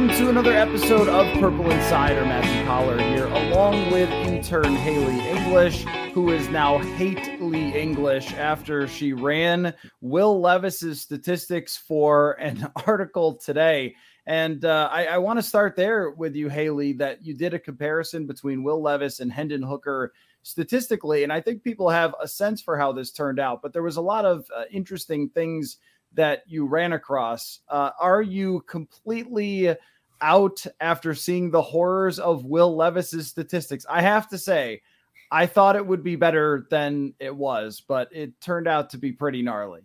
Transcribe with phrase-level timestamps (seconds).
[0.00, 2.24] Welcome to another episode of Purple Insider.
[2.24, 9.12] Matthew Coller here, along with intern Haley English, who is now Hately English after she
[9.12, 13.94] ran Will Levis's statistics for an article today.
[14.24, 17.58] And uh, I, I want to start there with you, Haley, that you did a
[17.58, 21.24] comparison between Will Levis and Hendon Hooker statistically.
[21.24, 23.60] And I think people have a sense for how this turned out.
[23.60, 25.76] But there was a lot of uh, interesting things
[26.14, 27.60] that you ran across.
[27.68, 29.74] Uh, are you completely
[30.20, 33.86] out after seeing the horrors of Will Levis's statistics?
[33.88, 34.82] I have to say,
[35.30, 39.12] I thought it would be better than it was, but it turned out to be
[39.12, 39.82] pretty gnarly.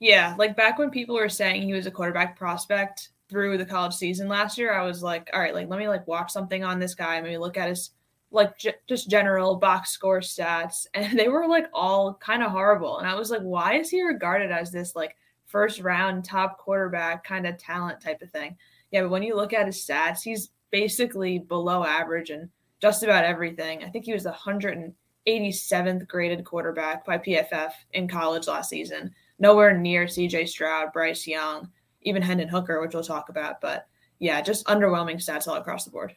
[0.00, 3.94] Yeah, like back when people were saying he was a quarterback prospect through the college
[3.94, 6.78] season last year, I was like, all right, like let me like watch something on
[6.78, 7.90] this guy, maybe look at his
[8.30, 12.98] like j- just general box score stats, and they were like all kind of horrible,
[12.98, 17.24] and I was like, why is he regarded as this like first round top quarterback
[17.24, 18.56] kind of talent type of thing.
[18.90, 22.48] Yeah, but when you look at his stats, he's basically below average and
[22.80, 23.82] just about everything.
[23.82, 29.12] I think he was the 187th graded quarterback by PFF in college last season.
[29.38, 31.70] Nowhere near CJ Stroud, Bryce Young,
[32.02, 33.60] even Hendon Hooker, which we'll talk about.
[33.60, 33.86] But
[34.18, 36.14] yeah, just underwhelming stats all across the board.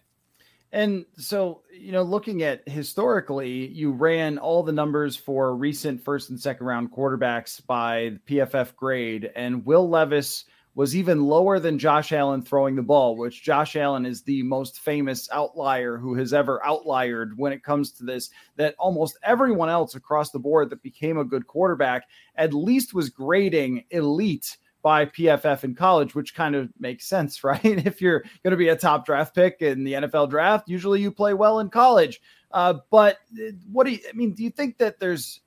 [0.71, 6.29] And so, you know, looking at historically, you ran all the numbers for recent first
[6.29, 11.79] and second round quarterbacks by the PFF grade, and Will Levis was even lower than
[11.79, 16.33] Josh Allen throwing the ball, which Josh Allen is the most famous outlier who has
[16.33, 18.29] ever outliered when it comes to this.
[18.55, 23.09] That almost everyone else across the board that became a good quarterback at least was
[23.09, 27.59] grading elite by PFF in college, which kind of makes sense, right?
[27.63, 31.11] if you're going to be a top draft pick in the NFL draft, usually you
[31.11, 32.21] play well in college.
[32.51, 34.33] Uh, but uh, what do you, I mean?
[34.33, 35.41] Do you think that there's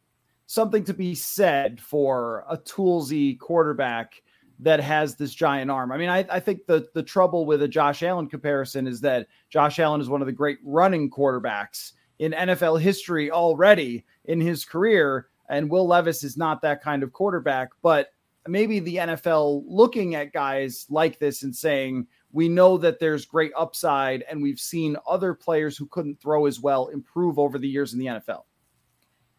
[0.47, 4.23] something to be said for a toolsy quarterback
[4.61, 5.91] that has this giant arm?
[5.91, 9.27] I mean, I, I think the, the trouble with a Josh Allen comparison is that
[9.51, 14.65] Josh Allen is one of the great running quarterbacks in NFL history already in his
[14.65, 15.27] career.
[15.49, 18.13] And Will Levis is not that kind of quarterback, but
[18.47, 23.53] maybe the NFL looking at guys like this and saying, we know that there's great
[23.57, 27.93] upside, and we've seen other players who couldn't throw as well improve over the years
[27.93, 28.45] in the NFL.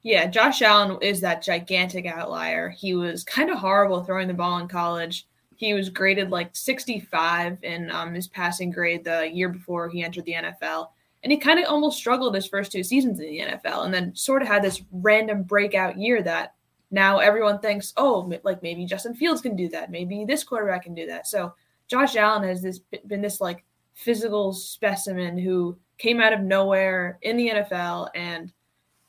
[0.03, 2.69] Yeah, Josh Allen is that gigantic outlier.
[2.69, 5.27] He was kind of horrible throwing the ball in college.
[5.55, 10.25] He was graded like 65 in um, his passing grade the year before he entered
[10.25, 10.89] the NFL.
[11.23, 14.13] And he kind of almost struggled his first two seasons in the NFL and then
[14.13, 16.53] sort of had this random breakout year that
[16.93, 19.89] now everyone thinks, oh, like maybe Justin Fields can do that.
[19.89, 21.25] Maybe this quarterback can do that.
[21.25, 21.55] So
[21.87, 23.65] Josh Allen has this been this like
[23.95, 28.09] physical specimen who came out of nowhere in the NFL.
[28.13, 28.53] And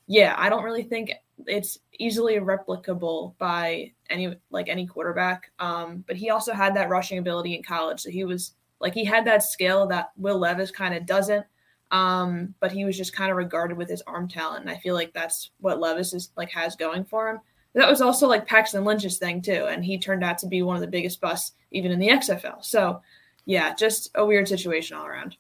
[0.07, 1.13] yeah, I don't really think
[1.47, 5.53] it's easily replicable by any like any quarterback.
[5.59, 8.01] Um, but he also had that rushing ability in college.
[8.01, 11.45] So he was like he had that skill that Will Levis kind of doesn't.
[11.91, 14.63] Um, but he was just kind of regarded with his arm talent.
[14.63, 17.41] And I feel like that's what Levis is like has going for him
[17.75, 20.77] that was also like Paxton Lynch's thing too, and he turned out to be one
[20.77, 22.65] of the biggest busts even in the XFL.
[22.65, 23.03] So,
[23.47, 25.37] yeah, just a weird situation all around.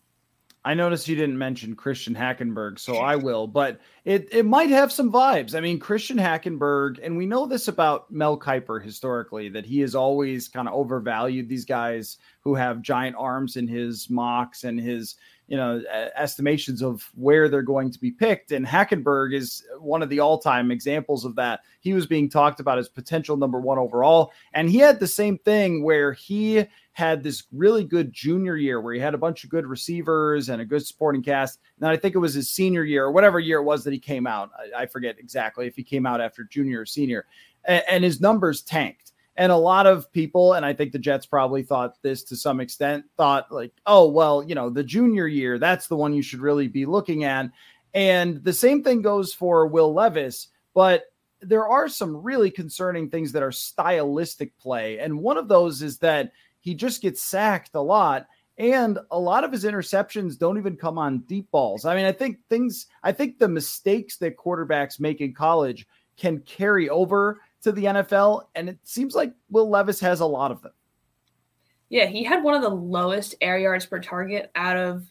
[0.66, 4.90] I noticed you didn't mention Christian Hackenberg, so I will, but it, it might have
[4.90, 5.54] some vibes.
[5.54, 9.94] I mean, Christian Hackenberg, and we know this about Mel Kiper historically, that he has
[9.94, 15.16] always kind of overvalued these guys who have giant arms in his mocks and his
[15.46, 15.82] you know
[16.16, 18.52] estimations of where they're going to be picked.
[18.52, 21.60] And hackenberg is one of the all-time examples of that.
[21.80, 24.32] He was being talked about as potential number one overall.
[24.54, 28.94] And he had the same thing where he had this really good junior year where
[28.94, 31.58] he had a bunch of good receivers and a good supporting cast.
[31.80, 33.98] And i think it was his senior year or whatever year it was that he
[33.98, 34.50] came out.
[34.56, 37.26] I, I forget exactly if he came out after junior or senior.
[37.64, 39.03] And, and his numbers tanked
[39.36, 42.60] and a lot of people, and I think the Jets probably thought this to some
[42.60, 46.40] extent, thought like, oh, well, you know, the junior year, that's the one you should
[46.40, 47.50] really be looking at.
[47.94, 50.48] And the same thing goes for Will Levis.
[50.72, 51.04] But
[51.40, 54.98] there are some really concerning things that are stylistic play.
[54.98, 58.26] And one of those is that he just gets sacked a lot.
[58.56, 61.84] And a lot of his interceptions don't even come on deep balls.
[61.84, 66.38] I mean, I think things, I think the mistakes that quarterbacks make in college can
[66.40, 68.44] carry over to the NFL.
[68.54, 70.72] And it seems like Will Levis has a lot of them.
[71.88, 75.10] Yeah, he had one of the lowest air yards per target out of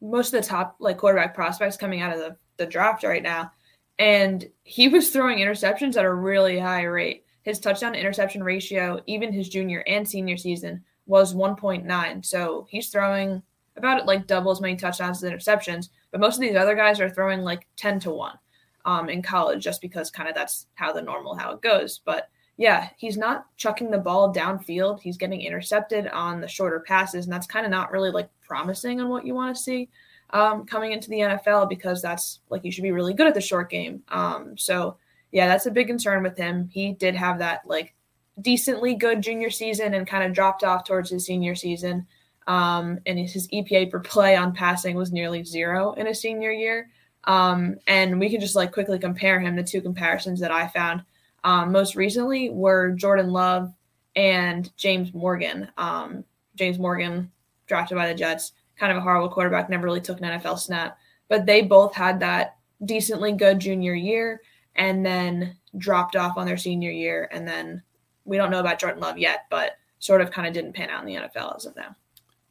[0.00, 3.52] most of the top like quarterback prospects coming out of the, the draft right now.
[3.98, 7.24] And he was throwing interceptions at a really high rate.
[7.42, 12.24] His touchdown to interception ratio, even his junior and senior season, was 1.9.
[12.24, 13.42] So he's throwing
[13.76, 15.88] about like double as many touchdowns as interceptions.
[16.10, 18.38] But most of these other guys are throwing like 10 to 1
[18.84, 22.00] um, in college just because kind of that's how the normal how it goes.
[22.04, 25.00] But yeah, he's not chucking the ball downfield.
[25.00, 29.00] He's getting intercepted on the shorter passes, and that's kind of not really like promising
[29.00, 29.88] on what you want to see
[30.32, 33.40] um, coming into the NFL because that's like you should be really good at the
[33.40, 34.02] short game.
[34.08, 34.96] Um, so
[35.30, 36.68] yeah, that's a big concern with him.
[36.72, 37.94] He did have that like
[38.40, 42.06] decently good junior season and kind of dropped off towards his senior season.
[42.46, 46.90] Um, and his EPA per play on passing was nearly zero in his senior year.
[47.24, 49.56] Um, and we can just like quickly compare him.
[49.56, 51.04] The two comparisons that I found
[51.44, 53.72] um, most recently were Jordan Love
[54.16, 55.68] and James Morgan.
[55.76, 56.24] Um,
[56.56, 57.30] James Morgan,
[57.66, 60.98] drafted by the Jets, kind of a horrible quarterback, never really took an NFL snap,
[61.28, 64.40] but they both had that decently good junior year
[64.76, 67.28] and then dropped off on their senior year.
[67.32, 67.82] And then
[68.24, 71.00] we don't know about Jordan Love yet, but sort of kind of didn't pan out
[71.00, 71.94] in the NFL as of now.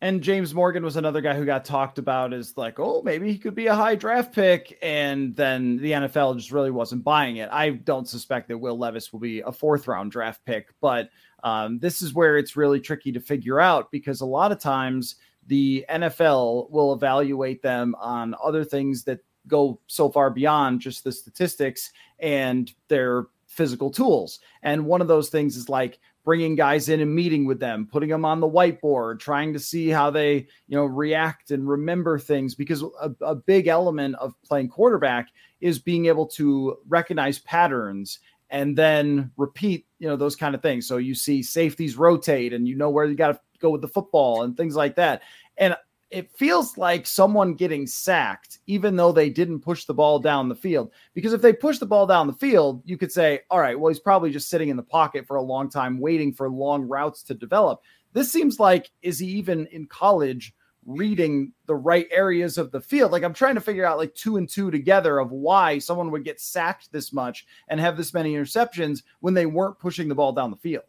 [0.03, 3.37] And James Morgan was another guy who got talked about as like, oh, maybe he
[3.37, 4.79] could be a high draft pick.
[4.81, 7.49] And then the NFL just really wasn't buying it.
[7.51, 11.09] I don't suspect that Will Levis will be a fourth round draft pick, but
[11.43, 15.17] um, this is where it's really tricky to figure out because a lot of times
[15.45, 21.11] the NFL will evaluate them on other things that go so far beyond just the
[21.11, 24.39] statistics and their physical tools.
[24.63, 28.09] And one of those things is like, bringing guys in and meeting with them, putting
[28.09, 30.35] them on the whiteboard, trying to see how they,
[30.67, 35.29] you know, react and remember things because a, a, big element of playing quarterback
[35.61, 38.19] is being able to recognize patterns
[38.49, 40.87] and then repeat, you know, those kind of things.
[40.87, 43.87] So you see safeties rotate and you know where you got to go with the
[43.87, 45.23] football and things like that.
[45.57, 45.75] And
[46.11, 50.55] it feels like someone getting sacked, even though they didn't push the ball down the
[50.55, 50.91] field.
[51.13, 53.89] Because if they push the ball down the field, you could say, all right, well,
[53.89, 57.23] he's probably just sitting in the pocket for a long time, waiting for long routes
[57.23, 57.81] to develop.
[58.11, 60.53] This seems like, is he even in college
[60.85, 63.13] reading the right areas of the field?
[63.13, 66.25] Like, I'm trying to figure out like two and two together of why someone would
[66.25, 70.33] get sacked this much and have this many interceptions when they weren't pushing the ball
[70.33, 70.83] down the field.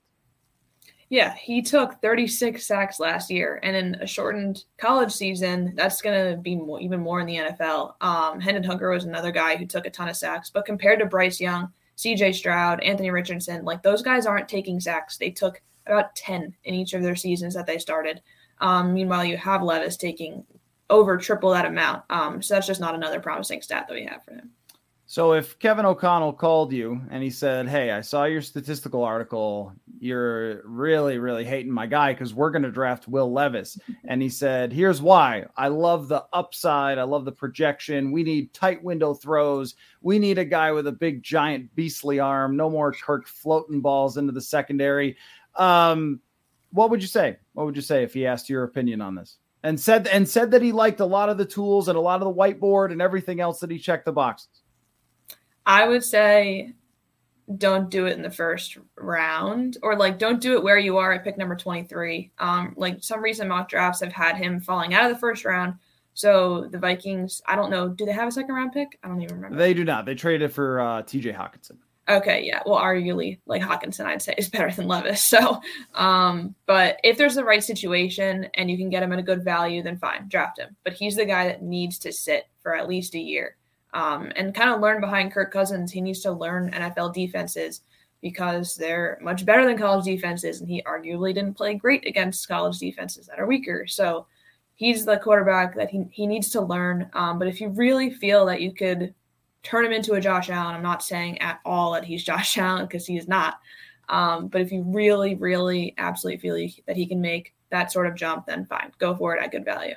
[1.13, 6.31] Yeah, he took 36 sacks last year, and in a shortened college season, that's going
[6.31, 7.93] to be more, even more in the NFL.
[8.01, 11.05] Um, Hendon Hooker was another guy who took a ton of sacks, but compared to
[11.05, 12.33] Bryce Young, C.J.
[12.33, 15.19] Stroud, Anthony Richardson, like those guys aren't taking sacks.
[15.19, 18.23] They took about 10 in each of their seasons that they started.
[18.63, 20.47] Um, meanwhile, you have Levis taking
[20.89, 22.05] over triple that amount.
[22.09, 24.51] Um, so that's just not another promising stat that we have for him.
[25.13, 29.75] So if Kevin O'Connell called you and he said, "Hey, I saw your statistical article.
[30.01, 34.31] You're really, really hating my guy because we're going to draft Will Levis," and he
[34.31, 35.45] said, "Here's why.
[35.55, 36.97] I love the upside.
[36.97, 38.11] I love the projection.
[38.11, 39.75] We need tight window throws.
[40.01, 42.57] We need a guy with a big, giant, beastly arm.
[42.57, 45.19] No more Kirk floating balls into the secondary."
[45.57, 46.21] Um,
[46.71, 47.37] what would you say?
[47.53, 49.37] What would you say if he asked your opinion on this?
[49.63, 52.23] And said and said that he liked a lot of the tools and a lot
[52.23, 54.62] of the whiteboard and everything else that he checked the boxes.
[55.67, 56.75] I would say
[57.59, 61.13] don't do it in the first round or like don't do it where you are
[61.13, 62.31] at pick number 23.
[62.39, 65.75] Um, like some recent mock drafts have had him falling out of the first round.
[66.15, 68.99] So the Vikings, I don't know, do they have a second round pick?
[69.03, 69.57] I don't even remember.
[69.57, 70.05] They do not.
[70.05, 71.79] They traded for uh, TJ Hockenson.
[72.09, 72.61] Okay, yeah.
[72.67, 75.23] Well, arguably, like Hockenson, I'd say is better than Levis.
[75.33, 75.61] So,
[75.95, 79.45] um, but if there's the right situation and you can get him at a good
[79.45, 80.77] value, then fine, draft him.
[80.85, 83.57] But he's the guy that needs to sit for at least a year
[83.95, 85.93] um, and kind of learn behind Kirk Cousins.
[85.93, 87.83] He needs to learn NFL defenses
[88.21, 92.79] because they're much better than college defenses, and he arguably didn't play great against college
[92.79, 93.87] defenses that are weaker.
[93.87, 94.27] So
[94.77, 97.11] he's the quarterback that he, he needs to learn.
[97.13, 99.15] Um, but if you really feel that you could
[99.63, 102.87] turn him into a Josh Allen, I'm not saying at all that he's Josh Allen
[102.87, 103.61] because he's not.
[104.09, 108.15] Um, but if you really, really absolutely feel that he can make that sort of
[108.15, 109.95] jump, then fine, go for it at good value.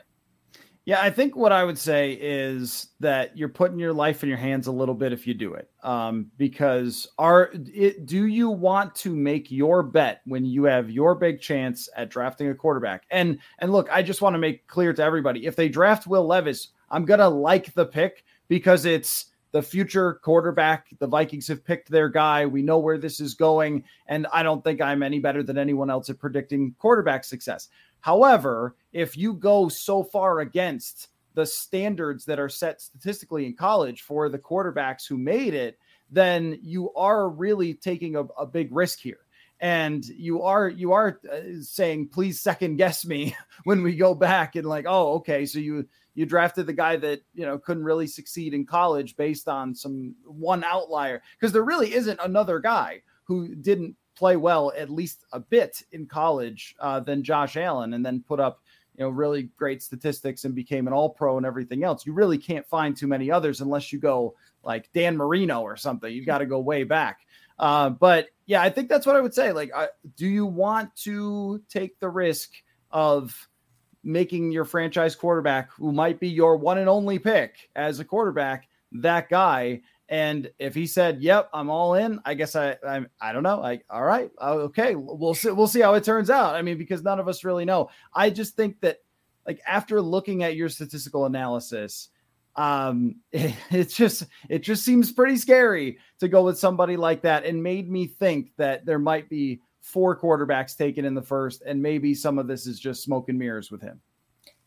[0.86, 4.38] Yeah, I think what I would say is that you're putting your life in your
[4.38, 5.68] hands a little bit if you do it.
[5.82, 11.16] Um, because are it, do you want to make your bet when you have your
[11.16, 13.06] big chance at drafting a quarterback?
[13.10, 16.28] And and look, I just want to make clear to everybody: if they draft Will
[16.28, 20.88] Levis, I'm gonna like the pick because it's the future quarterback.
[21.00, 22.46] The Vikings have picked their guy.
[22.46, 23.86] We know where this is going.
[24.06, 27.70] And I don't think I'm any better than anyone else at predicting quarterback success.
[28.02, 34.02] However, if you go so far against the standards that are set statistically in college
[34.02, 35.80] for the quarterbacks who made it,
[36.12, 39.20] then you are really taking a, a big risk here
[39.62, 43.34] and you are you are uh, saying please second guess me
[43.64, 47.22] when we go back and like oh okay so you you drafted the guy that
[47.34, 51.94] you know couldn't really succeed in college based on some one outlier because there really
[51.94, 57.24] isn't another guy who didn't play well at least a bit in college uh, than
[57.24, 58.62] Josh Allen and then put up
[58.98, 62.06] you know really great statistics and became an all pro and everything else.
[62.06, 66.12] You really can't find too many others unless you go like Dan Marino or something.
[66.12, 67.20] You've got to go way back.
[67.60, 69.52] Uh, but yeah I think that's what I would say.
[69.52, 69.72] Like
[70.16, 72.52] do you want to take the risk
[72.92, 73.50] of
[74.06, 78.70] making your franchise quarterback, who might be your one and only pick as a quarterback,
[78.92, 79.82] that guy.
[80.08, 83.64] And if he said, "Yep, I'm all in," I guess I I'm, I don't know.
[83.64, 85.50] I all right, uh, okay, we'll see.
[85.50, 86.54] We'll see how it turns out.
[86.54, 87.90] I mean, because none of us really know.
[88.14, 89.00] I just think that,
[89.48, 92.10] like after looking at your statistical analysis,
[92.56, 97.44] um, it, it's just it just seems pretty scary to go with somebody like that,
[97.44, 101.80] and made me think that there might be four quarterbacks taken in the first, and
[101.80, 104.02] maybe some of this is just smoke and mirrors with him.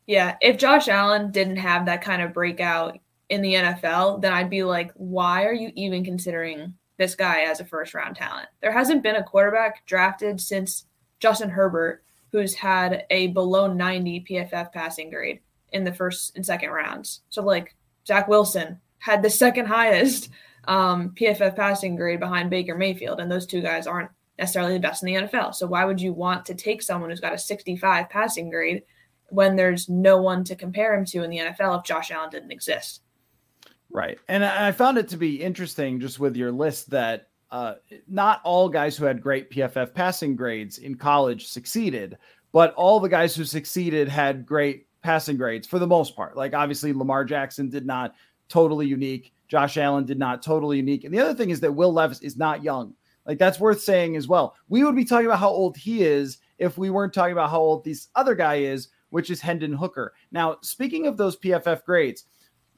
[0.07, 2.99] Yeah, if Josh Allen didn't have that kind of breakout
[3.29, 7.59] in the NFL, then I'd be like, why are you even considering this guy as
[7.59, 8.49] a first round talent?
[8.63, 10.87] There hasn't been a quarterback drafted since
[11.19, 15.41] Justin Herbert who's had a below 90 PFF passing grade
[15.73, 17.23] in the first and second rounds.
[17.29, 17.75] So, like,
[18.07, 20.31] Zach Wilson had the second highest
[20.69, 25.03] um, PFF passing grade behind Baker Mayfield, and those two guys aren't necessarily the best
[25.03, 25.55] in the NFL.
[25.55, 28.83] So why would you want to take someone who's got a 65 passing grade
[29.31, 32.53] when there's no one to compare him to in the NFL if Josh Allen didn't
[32.53, 33.03] exist?
[33.91, 34.19] Right.
[34.29, 37.75] And I found it to be interesting just with your list that uh,
[38.07, 42.19] not all guys who had great PFF passing grades in college succeeded,
[42.53, 46.37] but all the guys who succeeded had great passing grades for the most part.
[46.37, 48.15] Like obviously Lamar Jackson did not
[48.49, 49.33] totally unique.
[49.49, 51.05] Josh Allen did not totally unique.
[51.05, 52.93] And the other thing is that Will Levis is not young.
[53.29, 54.57] Like that's worth saying as well.
[54.69, 57.61] We would be talking about how old he is if we weren't talking about how
[57.61, 60.15] old this other guy is, which is Hendon Hooker.
[60.33, 62.25] Now, speaking of those PFF grades,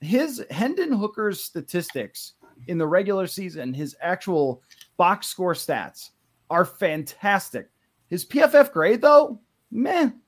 [0.01, 2.33] his Hendon Hooker's statistics
[2.67, 4.63] in the regular season, his actual
[4.97, 6.11] box score stats
[6.51, 7.71] are fantastic.
[8.09, 9.41] His PFF grade, though,
[9.71, 10.21] man,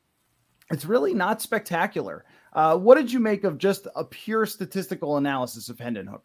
[0.70, 2.24] it's really not spectacular.
[2.52, 6.22] Uh, what did you make of just a pure statistical analysis of Hendon Hooker?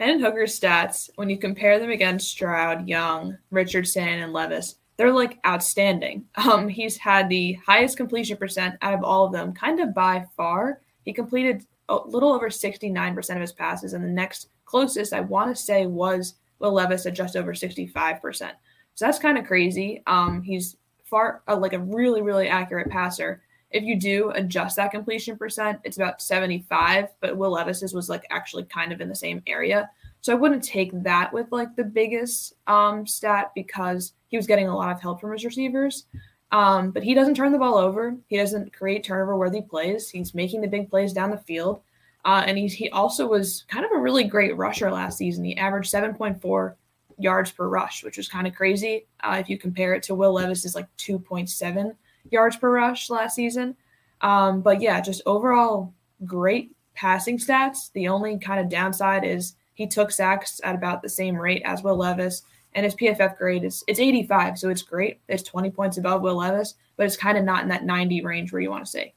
[0.00, 5.38] Hendon Hooker's stats, when you compare them against Stroud, Young, Richardson, and Levis, they're like
[5.46, 6.24] outstanding.
[6.36, 10.24] Um, he's had the highest completion percent out of all of them, kind of by
[10.38, 10.80] far.
[11.04, 15.54] He completed a little over 69% of his passes, and the next closest I want
[15.54, 18.52] to say was Will Levis at just over 65%.
[18.94, 20.02] So that's kind of crazy.
[20.06, 23.42] Um, he's far uh, like a really, really accurate passer.
[23.70, 28.24] If you do adjust that completion percent, it's about 75, but Will Levis's was like
[28.30, 29.90] actually kind of in the same area.
[30.22, 34.68] So I wouldn't take that with like the biggest um, stat because he was getting
[34.68, 36.06] a lot of help from his receivers.
[36.52, 38.16] Um, but he doesn't turn the ball over.
[38.26, 40.10] He doesn't create turnover worthy plays.
[40.10, 41.80] He's making the big plays down the field.
[42.24, 45.44] Uh, and he's, he also was kind of a really great rusher last season.
[45.44, 46.74] He averaged 7.4
[47.18, 50.32] yards per rush, which was kind of crazy uh, if you compare it to Will
[50.32, 51.94] Levis's like 2.7
[52.30, 53.76] yards per rush last season.
[54.20, 57.90] Um, but yeah, just overall great passing stats.
[57.92, 61.82] The only kind of downside is he took sacks at about the same rate as
[61.82, 62.42] Will Levis,
[62.74, 65.20] and his PFF grade is it's 85, so it's great.
[65.28, 68.52] It's 20 points above Will Levis, but it's kind of not in that 90 range
[68.52, 69.14] where you want to see.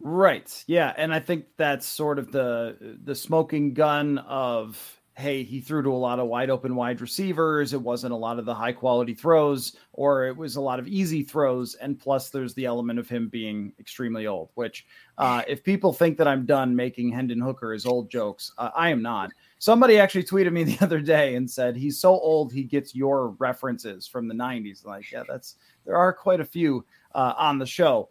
[0.00, 0.64] Right.
[0.66, 5.82] Yeah, and I think that's sort of the the smoking gun of hey, he threw
[5.82, 7.72] to a lot of wide open wide receivers.
[7.72, 10.88] It wasn't a lot of the high quality throws, or it was a lot of
[10.88, 11.74] easy throws.
[11.74, 14.86] And plus, there's the element of him being extremely old, which,
[15.18, 18.88] uh, if people think that I'm done making Hendon Hooker his old jokes, uh, I
[18.88, 19.30] am not.
[19.58, 23.28] Somebody actually tweeted me the other day and said he's so old he gets your
[23.38, 24.84] references from the 90s.
[24.84, 26.84] Like, yeah, that's there are quite a few
[27.14, 28.08] uh, on the show.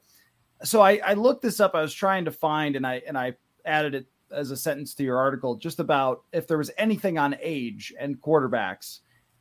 [0.63, 1.73] So I, I looked this up.
[1.73, 3.35] I was trying to find, and I and I
[3.65, 7.35] added it as a sentence to your article just about if there was anything on
[7.41, 8.99] age and quarterbacks.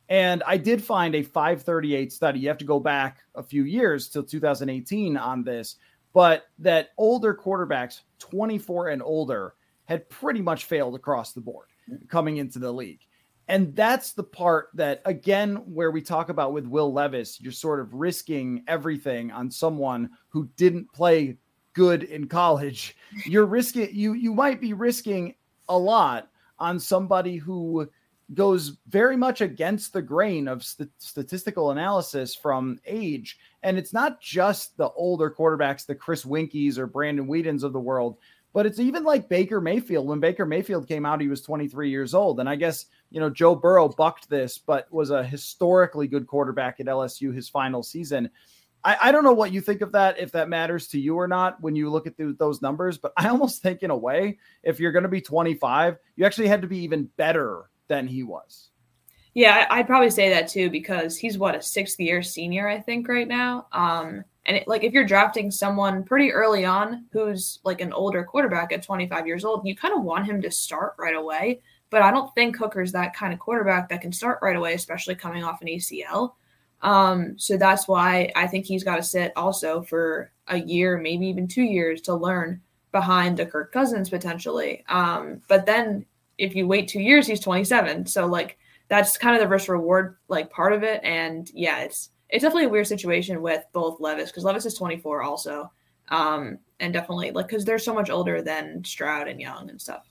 [0.09, 2.39] And I did find a 538 study.
[2.39, 5.75] You have to go back a few years till 2018 on this,
[6.13, 9.53] but that older quarterbacks, 24 and older,
[9.85, 11.67] had pretty much failed across the board
[12.07, 13.01] coming into the league.
[13.47, 17.79] And that's the part that, again, where we talk about with Will Levis, you're sort
[17.79, 21.37] of risking everything on someone who didn't play
[21.79, 25.33] good in college, you're risking you you might be risking
[25.69, 27.89] a lot on somebody who
[28.33, 33.39] goes very much against the grain of st- statistical analysis from age.
[33.63, 37.79] And it's not just the older quarterbacks, the Chris Weinkes or Brandon Weedens of the
[37.79, 38.17] world,
[38.51, 40.05] but it's even like Baker Mayfield.
[40.05, 42.41] When Baker Mayfield came out, he was 23 years old.
[42.41, 46.81] And I guess, you know, Joe Burrow bucked this, but was a historically good quarterback
[46.81, 48.29] at LSU his final season.
[48.83, 51.27] I, I don't know what you think of that, if that matters to you or
[51.27, 54.37] not when you look at the, those numbers, but I almost think, in a way,
[54.63, 58.23] if you're going to be 25, you actually had to be even better than he
[58.23, 58.69] was.
[59.33, 63.07] Yeah, I'd probably say that too because he's what a sixth year senior, I think,
[63.07, 63.67] right now.
[63.71, 68.23] Um, and it, like if you're drafting someone pretty early on who's like an older
[68.23, 71.61] quarterback at 25 years old, you kind of want him to start right away.
[71.91, 75.15] But I don't think Hooker's that kind of quarterback that can start right away, especially
[75.15, 76.33] coming off an ACL.
[76.81, 81.27] Um, so that's why I think he's got to sit also for a year, maybe
[81.27, 84.83] even two years to learn behind the Kirk Cousins potentially.
[84.87, 86.05] Um, but then
[86.37, 88.05] if you wait two years, he's 27.
[88.05, 88.57] So like
[88.87, 91.01] that's kind of the risk reward like part of it.
[91.03, 95.23] And yeah, it's it's definitely a weird situation with both Levis because Levis is 24
[95.23, 95.71] also,
[96.09, 100.05] um, and definitely like because they're so much older than Stroud and Young and stuff.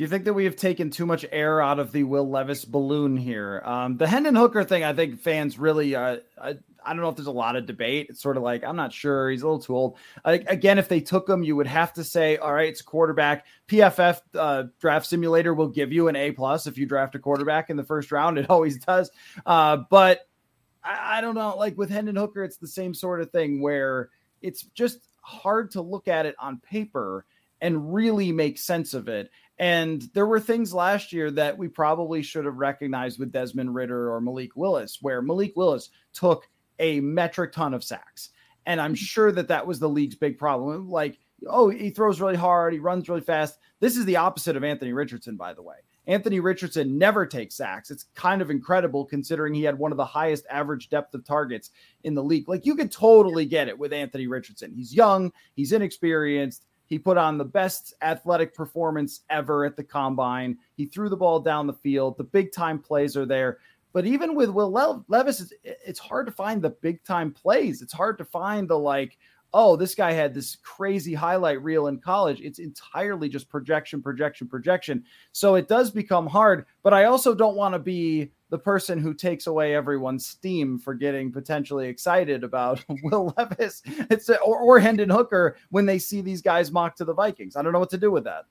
[0.00, 2.64] Do you think that we have taken too much air out of the Will Levis
[2.64, 3.60] balloon here?
[3.66, 7.16] Um, the Hendon Hooker thing, I think fans really, uh, I, I, don't know if
[7.16, 8.06] there's a lot of debate.
[8.08, 9.28] It's sort of like, I'm not sure.
[9.28, 9.98] He's a little too old.
[10.24, 13.44] Uh, again, if they took him, you would have to say, all right, it's quarterback.
[13.68, 17.68] PFF uh, draft simulator will give you an A plus if you draft a quarterback
[17.68, 18.38] in the first round.
[18.38, 19.10] It always does.
[19.44, 20.26] Uh, but
[20.82, 21.58] I, I don't know.
[21.58, 24.08] Like with Hendon Hooker, it's the same sort of thing where
[24.40, 27.26] it's just hard to look at it on paper
[27.60, 29.30] and really make sense of it.
[29.60, 34.10] And there were things last year that we probably should have recognized with Desmond Ridder
[34.10, 36.48] or Malik Willis, where Malik Willis took
[36.78, 38.30] a metric ton of sacks.
[38.64, 39.04] And I'm mm-hmm.
[39.04, 40.88] sure that that was the league's big problem.
[40.88, 43.58] Like, oh, he throws really hard, he runs really fast.
[43.80, 45.76] This is the opposite of Anthony Richardson, by the way.
[46.06, 47.90] Anthony Richardson never takes sacks.
[47.90, 51.68] It's kind of incredible considering he had one of the highest average depth of targets
[52.02, 52.48] in the league.
[52.48, 54.72] Like, you could totally get it with Anthony Richardson.
[54.72, 60.58] He's young, he's inexperienced he put on the best athletic performance ever at the combine.
[60.76, 62.18] He threw the ball down the field.
[62.18, 63.58] The big time plays are there.
[63.92, 64.70] But even with Will
[65.08, 67.80] Levis, it's hard to find the big time plays.
[67.80, 69.18] It's hard to find the like,
[69.54, 72.40] oh, this guy had this crazy highlight reel in college.
[72.40, 75.04] It's entirely just projection, projection, projection.
[75.30, 76.66] So it does become hard.
[76.82, 80.92] But I also don't want to be the person who takes away everyone's steam for
[80.92, 86.42] getting potentially excited about Will Levis it's or, or Hendon Hooker when they see these
[86.42, 87.56] guys mock to the Vikings.
[87.56, 88.44] I don't know what to do with that.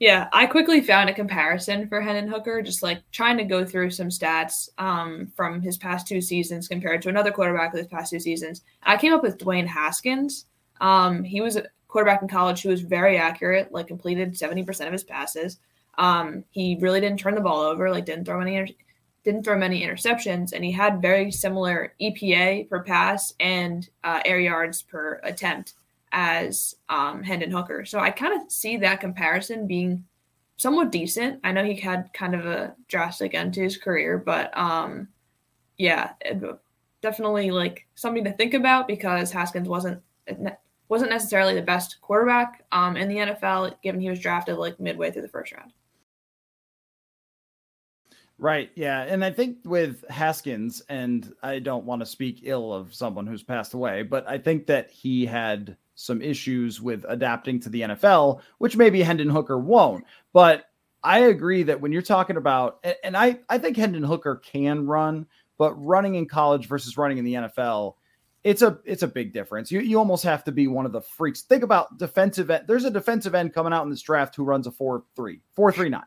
[0.00, 3.90] Yeah, I quickly found a comparison for Hendon Hooker, just like trying to go through
[3.90, 8.10] some stats um, from his past two seasons compared to another quarterback of his past
[8.10, 8.62] two seasons.
[8.82, 10.46] I came up with Dwayne Haskins.
[10.80, 14.92] Um, he was a quarterback in college who was very accurate, like completed 70% of
[14.92, 15.58] his passes.
[15.96, 18.74] Um, he really didn't turn the ball over, like didn't throw any
[19.24, 24.38] didn't throw many interceptions, and he had very similar EPA per pass and uh, air
[24.38, 25.74] yards per attempt
[26.12, 27.84] as um, Hendon Hooker.
[27.84, 30.04] So I kind of see that comparison being
[30.56, 31.40] somewhat decent.
[31.42, 35.08] I know he had kind of a drastic end to his career, but um,
[35.78, 36.12] yeah,
[37.02, 40.02] definitely like something to think about because Haskins wasn't
[40.88, 45.10] wasn't necessarily the best quarterback um, in the NFL, given he was drafted like midway
[45.10, 45.72] through the first round.
[48.44, 48.70] Right.
[48.74, 49.00] Yeah.
[49.00, 53.42] And I think with Haskins, and I don't want to speak ill of someone who's
[53.42, 58.42] passed away, but I think that he had some issues with adapting to the NFL,
[58.58, 60.04] which maybe Hendon Hooker won't.
[60.34, 60.66] But
[61.02, 65.24] I agree that when you're talking about, and I, I think Hendon Hooker can run,
[65.56, 67.94] but running in college versus running in the NFL,
[68.42, 69.72] it's a it's a big difference.
[69.72, 71.40] You you almost have to be one of the freaks.
[71.40, 72.64] Think about defensive end.
[72.68, 76.02] There's a defensive end coming out in this draft who runs a 4-3, 4-3-9.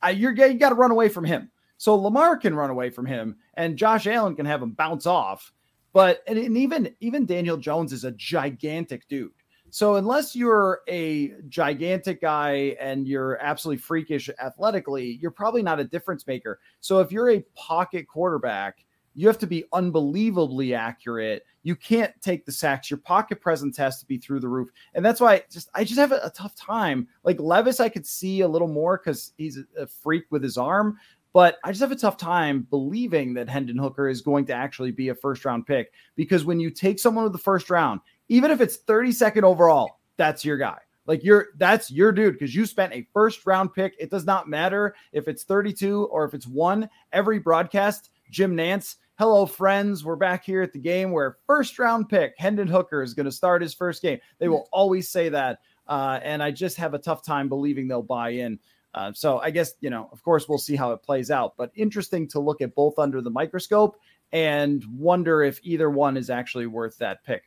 [0.00, 1.50] I, you're you got to run away from him.
[1.82, 5.52] So Lamar can run away from him, and Josh Allen can have him bounce off.
[5.92, 9.32] But and, and even even Daniel Jones is a gigantic dude.
[9.70, 15.84] So unless you're a gigantic guy and you're absolutely freakish athletically, you're probably not a
[15.84, 16.60] difference maker.
[16.78, 21.44] So if you're a pocket quarterback, you have to be unbelievably accurate.
[21.64, 22.92] You can't take the sacks.
[22.92, 24.68] Your pocket presence has to be through the roof.
[24.94, 27.08] And that's why I just I just have a, a tough time.
[27.24, 30.56] Like Levis, I could see a little more because he's a, a freak with his
[30.56, 30.98] arm.
[31.32, 34.90] But I just have a tough time believing that Hendon Hooker is going to actually
[34.90, 38.50] be a first round pick because when you take someone with the first round, even
[38.50, 40.78] if it's 32nd overall, that's your guy.
[41.06, 43.94] Like you're that's your dude because you spent a first round pick.
[43.98, 46.88] It does not matter if it's 32 or if it's one.
[47.12, 52.08] Every broadcast, Jim Nantz, hello friends, we're back here at the game where first round
[52.08, 54.18] pick Hendon Hooker is going to start his first game.
[54.38, 58.02] They will always say that, uh, and I just have a tough time believing they'll
[58.02, 58.60] buy in.
[58.94, 61.70] Uh, so I guess, you know, of course, we'll see how it plays out, but
[61.74, 63.98] interesting to look at both under the microscope
[64.32, 67.44] and wonder if either one is actually worth that pick.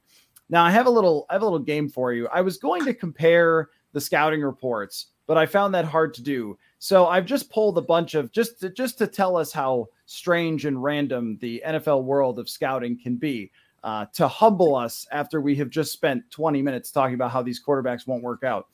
[0.49, 2.27] Now I have a little I have a little game for you.
[2.27, 6.57] I was going to compare the scouting reports, but I found that hard to do.
[6.79, 10.65] So I've just pulled a bunch of just to, just to tell us how strange
[10.65, 13.51] and random the NFL world of scouting can be.
[13.83, 17.63] Uh, to humble us after we have just spent 20 minutes talking about how these
[17.63, 18.65] quarterbacks won't work out.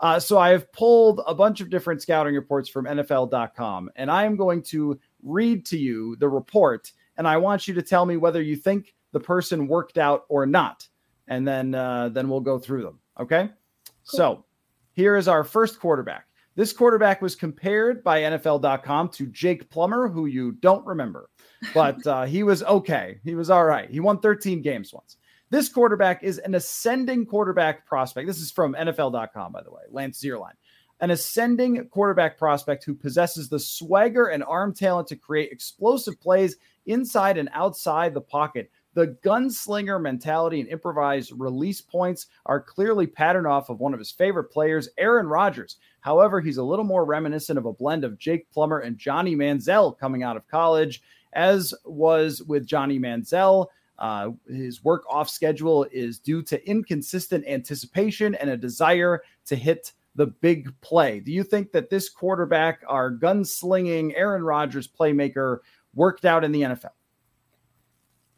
[0.00, 4.24] Uh, so I have pulled a bunch of different scouting reports from NFL.com, and I
[4.24, 8.16] am going to read to you the report, and I want you to tell me
[8.16, 10.88] whether you think the person worked out or not,
[11.28, 12.98] and then uh, then we'll go through them.
[13.18, 13.48] Okay.
[13.48, 14.18] Cool.
[14.18, 14.44] So
[14.92, 16.26] here is our first quarterback.
[16.56, 21.30] This quarterback was compared by NFL.com to Jake Plummer, who you don't remember,
[21.74, 23.20] but uh, he was okay.
[23.22, 23.88] He was all right.
[23.88, 25.16] He won 13 games once.
[25.50, 28.26] This quarterback is an ascending quarterback prospect.
[28.26, 30.52] This is from NFL.com, by the way, Lance Zierlein.
[31.00, 36.56] An ascending quarterback prospect who possesses the swagger and arm talent to create explosive plays
[36.86, 43.46] inside and outside the pocket the gunslinger mentality and improvised release points are clearly patterned
[43.46, 45.76] off of one of his favorite players, Aaron Rodgers.
[46.00, 49.96] However, he's a little more reminiscent of a blend of Jake Plummer and Johnny Manziel
[49.98, 53.66] coming out of college, as was with Johnny Manziel.
[54.00, 59.92] Uh, his work off schedule is due to inconsistent anticipation and a desire to hit
[60.14, 61.20] the big play.
[61.20, 65.58] Do you think that this quarterback, our gunslinging Aaron Rodgers playmaker,
[65.94, 66.90] worked out in the NFL?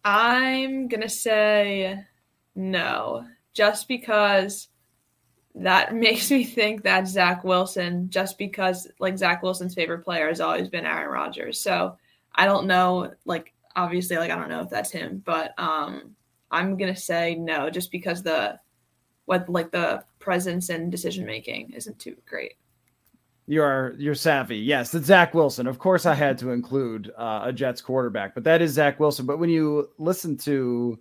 [0.04, 2.04] I'm going to say
[2.54, 4.68] no, just because
[5.54, 10.40] that makes me think that Zach Wilson, just because like Zach Wilson's favorite player has
[10.40, 11.60] always been Aaron Rodgers.
[11.60, 11.96] So
[12.34, 16.14] I don't know, like, obviously, like, I don't know if that's him, but um,
[16.50, 18.58] I'm to say no, just because the,
[19.26, 22.54] what, like, the presence and decision making isn't too great.
[23.48, 24.56] You're you're savvy.
[24.58, 25.66] Yes, it's Zach Wilson.
[25.66, 29.26] Of course, I had to include uh, a Jets quarterback, but that is Zach Wilson.
[29.26, 30.98] But when you listen to,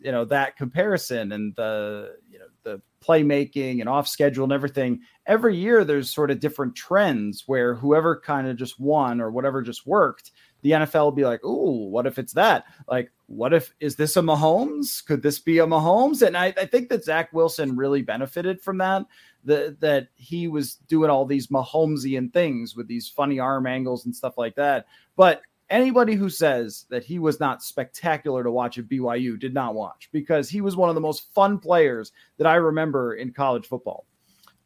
[0.00, 5.00] you know, that comparison and the you know the playmaking and off schedule and everything,
[5.26, 9.60] every year there's sort of different trends where whoever kind of just won or whatever
[9.60, 10.30] just worked,
[10.66, 12.64] the NFL will be like, "Ooh, what if it's that?
[12.88, 15.04] Like, what if is this a Mahomes?
[15.06, 18.78] Could this be a Mahomes?" And I, I think that Zach Wilson really benefited from
[18.78, 19.06] that
[19.44, 24.14] that that he was doing all these Mahomesian things with these funny arm angles and
[24.14, 24.86] stuff like that.
[25.14, 29.76] But anybody who says that he was not spectacular to watch at BYU did not
[29.76, 33.66] watch because he was one of the most fun players that I remember in college
[33.66, 34.04] football.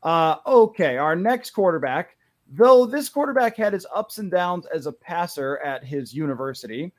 [0.02, 2.16] Uh, okay, our next quarterback,
[2.50, 6.92] though this quarterback had his ups and downs as a passer at his university,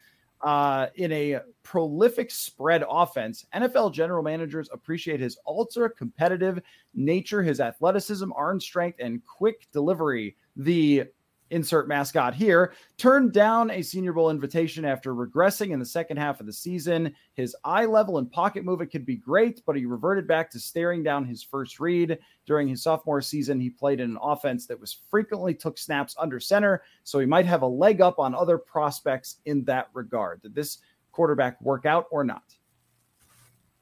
[0.44, 3.46] uh, in a prolific spread offense.
[3.54, 6.60] NFL general managers appreciate his ultra competitive
[6.94, 10.36] nature, his athleticism, arm strength, and quick delivery.
[10.56, 11.06] The
[11.52, 16.40] insert mascot here, turned down a Senior Bowl invitation after regressing in the second half
[16.40, 17.14] of the season.
[17.34, 21.04] His eye level and pocket movement could be great, but he reverted back to staring
[21.04, 22.18] down his first read.
[22.46, 26.40] During his sophomore season, he played in an offense that was frequently took snaps under
[26.40, 30.42] center, so he might have a leg up on other prospects in that regard.
[30.42, 30.80] Did this
[31.12, 32.56] quarterback work out or not?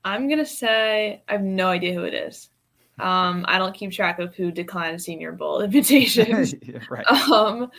[0.03, 2.49] I'm going to say I have no idea who it is.
[3.01, 6.55] Um, I don't keep track of who declined Senior Bowl invitations.
[6.61, 7.05] yeah, right.
[7.07, 7.71] Um,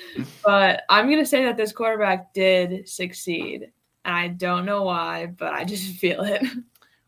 [0.44, 3.70] but I'm gonna say that this quarterback did succeed.
[4.04, 6.42] And I don't know why, but I just feel it.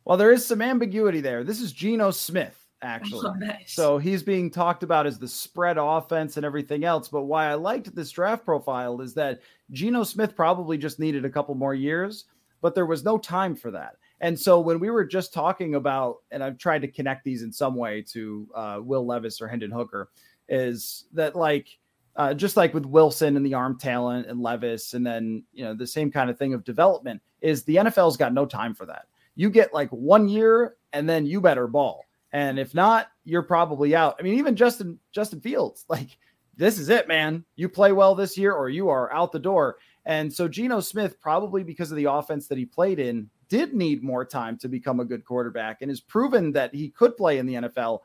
[0.05, 1.45] Well, there is some ambiguity there.
[1.45, 3.29] This is Geno Smith, actually.
[3.29, 3.73] Oh, nice.
[3.73, 7.09] So he's being talked about as the spread offense and everything else.
[7.09, 11.31] But why I liked this draft profile is that Geno Smith probably just needed a
[11.31, 12.25] couple more years,
[12.61, 13.97] but there was no time for that.
[14.23, 17.53] And so when we were just talking about, and I've tried to connect these in
[17.53, 20.11] some way to uh, Will Levis or Hendon Hooker,
[20.49, 21.77] is that like
[22.15, 25.75] uh, just like with Wilson and the arm talent and Levis, and then you know
[25.75, 29.07] the same kind of thing of development is the NFL's got no time for that.
[29.35, 33.97] You get like one year, and then you better ball, and if not, you're probably
[33.97, 34.17] out.
[34.21, 36.17] I mean, even Justin Justin Fields, like
[36.57, 37.45] this is it, man.
[37.57, 39.79] You play well this year, or you are out the door.
[40.05, 44.03] And so Geno Smith, probably because of the offense that he played in, did need
[44.03, 47.47] more time to become a good quarterback and has proven that he could play in
[47.47, 48.01] the NFL,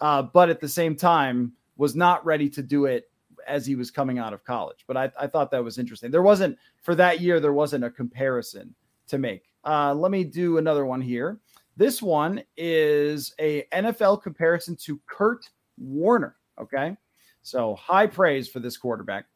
[0.00, 3.10] uh, but at the same time was not ready to do it
[3.46, 4.84] as he was coming out of college.
[4.86, 6.10] But I, I thought that was interesting.
[6.10, 8.74] There wasn't for that year, there wasn't a comparison
[9.08, 9.44] to make.
[9.64, 11.40] Uh, let me do another one here.
[11.76, 15.48] This one is a NFL comparison to Kurt
[15.78, 16.36] Warner.
[16.60, 16.96] Okay.
[17.42, 19.26] So high praise for this quarterback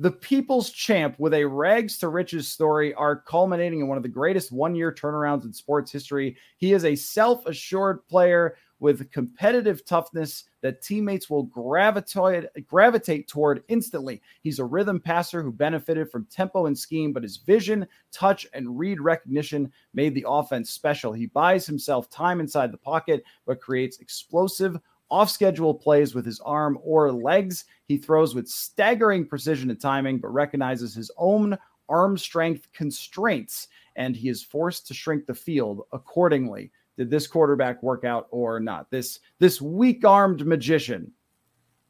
[0.00, 4.08] the people's champ with a rags to riches story are culminating in one of the
[4.08, 6.36] greatest one year turnarounds in sports history.
[6.56, 13.64] He is a self assured player with competitive toughness that teammates will gravitate gravitate toward
[13.66, 14.22] instantly.
[14.40, 18.78] He's a rhythm passer who benefited from tempo and scheme, but his vision, touch, and
[18.78, 21.12] read recognition made the offense special.
[21.12, 24.78] He buys himself time inside the pocket, but creates explosive
[25.10, 27.64] off schedule plays with his arm or legs.
[27.86, 31.56] He throws with staggering precision and timing, but recognizes his own
[31.88, 36.70] arm strength constraints, and he is forced to shrink the field accordingly.
[36.96, 38.90] Did this quarterback work out or not?
[38.90, 41.12] This this weak armed magician.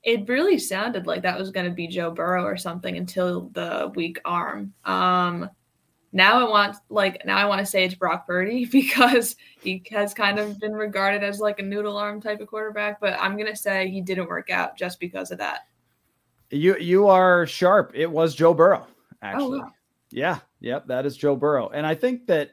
[0.04, 3.90] It really sounded like that was going to be Joe Burrow or something until the
[3.94, 4.72] weak arm.
[4.84, 5.50] Um,
[6.12, 10.14] now I want like now I want to say it's Brock Purdy because he has
[10.14, 13.56] kind of been regarded as like a noodle arm type of quarterback, but I'm gonna
[13.56, 15.66] say he didn't work out just because of that.
[16.50, 17.92] You you are sharp.
[17.94, 19.58] It was Joe Burrow, oh, actually.
[19.58, 19.72] Oh, wow.
[20.10, 21.68] Yeah, yep, that is Joe Burrow.
[21.68, 22.52] And I think that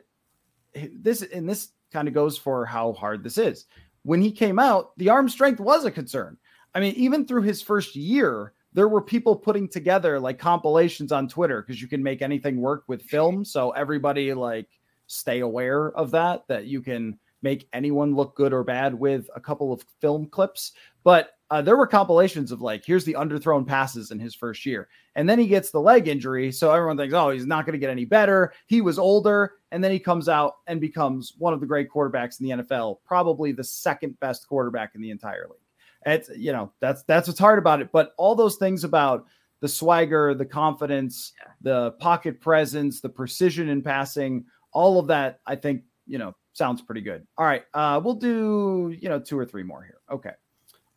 [0.92, 3.66] this and this kind of goes for how hard this is.
[4.04, 6.38] When he came out, the arm strength was a concern.
[6.74, 11.30] I mean, even through his first year, there were people putting together like compilations on
[11.30, 13.46] Twitter because you can make anything work with film.
[13.46, 14.68] So everybody like
[15.08, 19.40] stay aware of that, that you can make anyone look good or bad with a
[19.40, 20.74] couple of film clips.
[21.06, 24.90] But uh, there were compilations of like, here's the underthrown passes in his first year.
[25.16, 26.52] And then he gets the leg injury.
[26.52, 28.52] So everyone thinks, oh, he's not going to get any better.
[28.66, 29.54] He was older.
[29.72, 32.98] And then he comes out and becomes one of the great quarterbacks in the NFL,
[33.06, 35.65] probably the second best quarterback in the entire league.
[36.06, 37.92] It's you know that's that's what's hard about it.
[37.92, 39.26] But all those things about
[39.62, 41.52] the swagger, the confidence, yeah.
[41.62, 46.82] the pocket presence, the precision in passing, all of that, I think you know sounds
[46.82, 47.26] pretty good.
[47.38, 49.98] All right, uh, we'll do you know two or three more here.
[50.12, 50.34] Okay,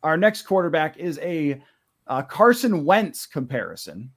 [0.03, 1.61] our next quarterback is a
[2.07, 4.11] uh, Carson Wentz comparison.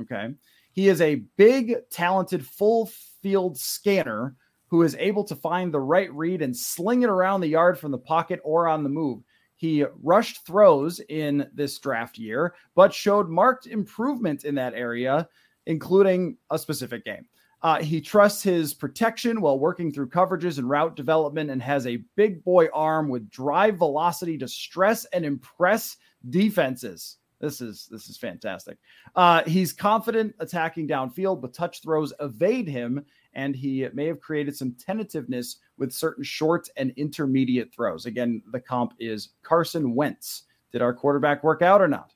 [0.00, 0.34] Okay,
[0.72, 2.90] he is a big, talented, full
[3.22, 4.34] field scanner
[4.68, 7.92] who is able to find the right read and sling it around the yard from
[7.92, 9.22] the pocket or on the move.
[9.62, 15.28] He rushed throws in this draft year, but showed marked improvement in that area,
[15.66, 17.28] including a specific game.
[17.62, 22.02] Uh, he trusts his protection while working through coverages and route development and has a
[22.16, 25.96] big boy arm with drive velocity to stress and impress
[26.30, 27.18] defenses.
[27.38, 28.78] This is this is fantastic.
[29.14, 34.56] Uh, he's confident attacking downfield, but touch throws evade him, and he may have created
[34.56, 38.06] some tentativeness with certain short and intermediate throws.
[38.06, 40.44] Again, the comp is Carson Wentz.
[40.70, 42.12] Did our quarterback work out or not?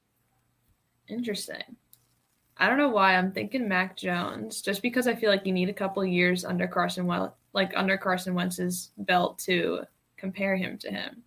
[1.08, 1.76] Interesting.
[2.58, 5.68] I don't know why I'm thinking Mac Jones, just because I feel like you need
[5.68, 9.82] a couple years under Carson well, like under Carson Wentz's belt to
[10.16, 11.22] compare him to him.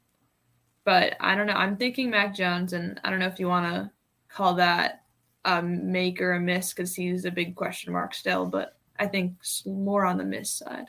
[0.86, 1.54] But I don't know.
[1.54, 3.91] I'm thinking Mac Jones, and I don't know if you want to
[4.28, 5.04] call that
[5.45, 8.47] a make or a miss because he's a big question mark still.
[8.47, 9.33] But I think
[9.65, 10.88] more on the miss side.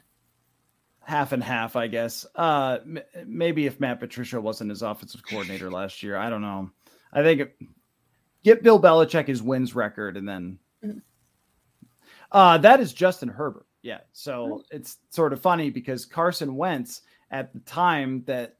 [1.02, 2.26] Half and half, I guess.
[2.34, 6.70] Uh, m- maybe if Matt Patricia wasn't his offensive coordinator last year, I don't know.
[7.12, 7.56] I think it,
[8.44, 10.98] get Bill Belichick his wins record, and then mm-hmm.
[12.32, 13.66] uh, that is Justin Herbert.
[13.82, 18.56] Yeah, so it's sort of funny because Carson Wentz at the time that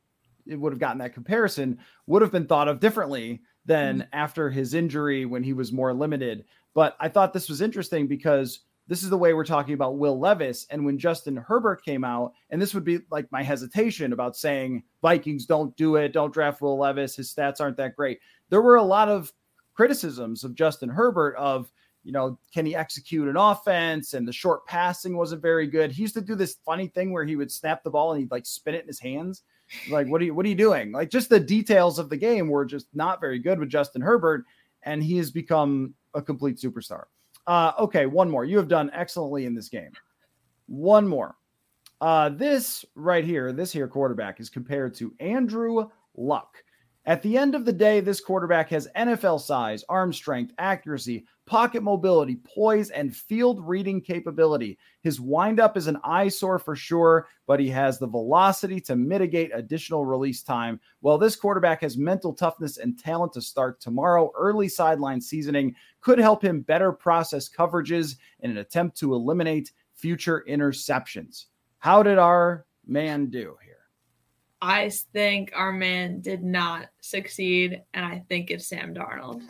[0.46, 4.08] it would have gotten that comparison would have been thought of differently than mm-hmm.
[4.12, 6.44] after his injury when he was more limited.
[6.74, 8.60] But I thought this was interesting because
[8.90, 10.66] this is the way we're talking about Will Levis.
[10.68, 14.82] And when Justin Herbert came out, and this would be like my hesitation about saying
[15.00, 18.18] Vikings don't do it, don't draft Will Levis, his stats aren't that great.
[18.48, 19.32] There were a lot of
[19.74, 21.70] criticisms of Justin Herbert of,
[22.02, 24.14] you know, can he execute an offense?
[24.14, 25.92] And the short passing wasn't very good.
[25.92, 28.32] He used to do this funny thing where he would snap the ball and he'd
[28.32, 29.44] like spin it in his hands.
[29.88, 30.90] Like, what are you what are you doing?
[30.90, 34.46] Like just the details of the game were just not very good with Justin Herbert,
[34.82, 37.04] and he has become a complete superstar.
[37.50, 38.44] Uh, okay, one more.
[38.44, 39.90] You have done excellently in this game.
[40.68, 41.34] One more.
[42.00, 46.62] Uh, this right here, this here quarterback is compared to Andrew Luck.
[47.06, 51.82] At the end of the day, this quarterback has NFL size, arm strength, accuracy, pocket
[51.82, 54.78] mobility, poise, and field reading capability.
[55.02, 60.06] His windup is an eyesore for sure, but he has the velocity to mitigate additional
[60.06, 60.78] release time.
[61.00, 66.20] While this quarterback has mental toughness and talent to start tomorrow, early sideline seasoning could
[66.20, 71.46] help him better process coverages in an attempt to eliminate future interceptions.
[71.80, 73.69] How did our man do here?
[74.62, 79.40] I think our man did not succeed, and I think it's Sam Darnold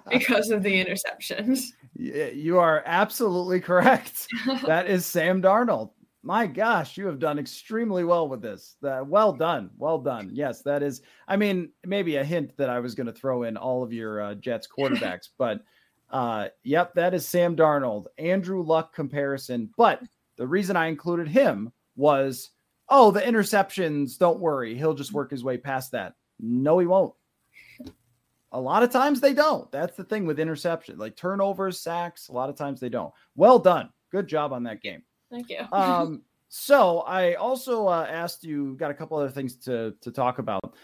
[0.10, 1.66] because of the interceptions.
[1.94, 4.26] You are absolutely correct.
[4.66, 5.90] that is Sam Darnold.
[6.22, 8.76] My gosh, you have done extremely well with this.
[8.82, 9.70] Well done.
[9.76, 10.30] Well done.
[10.32, 11.02] Yes, that is.
[11.28, 14.22] I mean, maybe a hint that I was going to throw in all of your
[14.22, 15.60] uh, Jets quarterbacks, but
[16.10, 18.06] uh, yep, that is Sam Darnold.
[18.18, 19.70] Andrew Luck comparison.
[19.76, 20.02] But
[20.36, 22.50] the reason I included him was
[22.90, 26.14] oh, the interceptions, don't worry, he'll just work his way past that.
[26.38, 27.14] No, he won't.
[28.52, 29.70] A lot of times they don't.
[29.70, 32.28] That's the thing with interception, like turnovers, sacks.
[32.28, 33.14] A lot of times they don't.
[33.36, 33.90] Well done.
[34.10, 35.02] Good job on that game.
[35.30, 35.60] Thank you.
[35.72, 40.40] um, so I also uh, asked you, got a couple other things to to talk
[40.40, 40.74] about.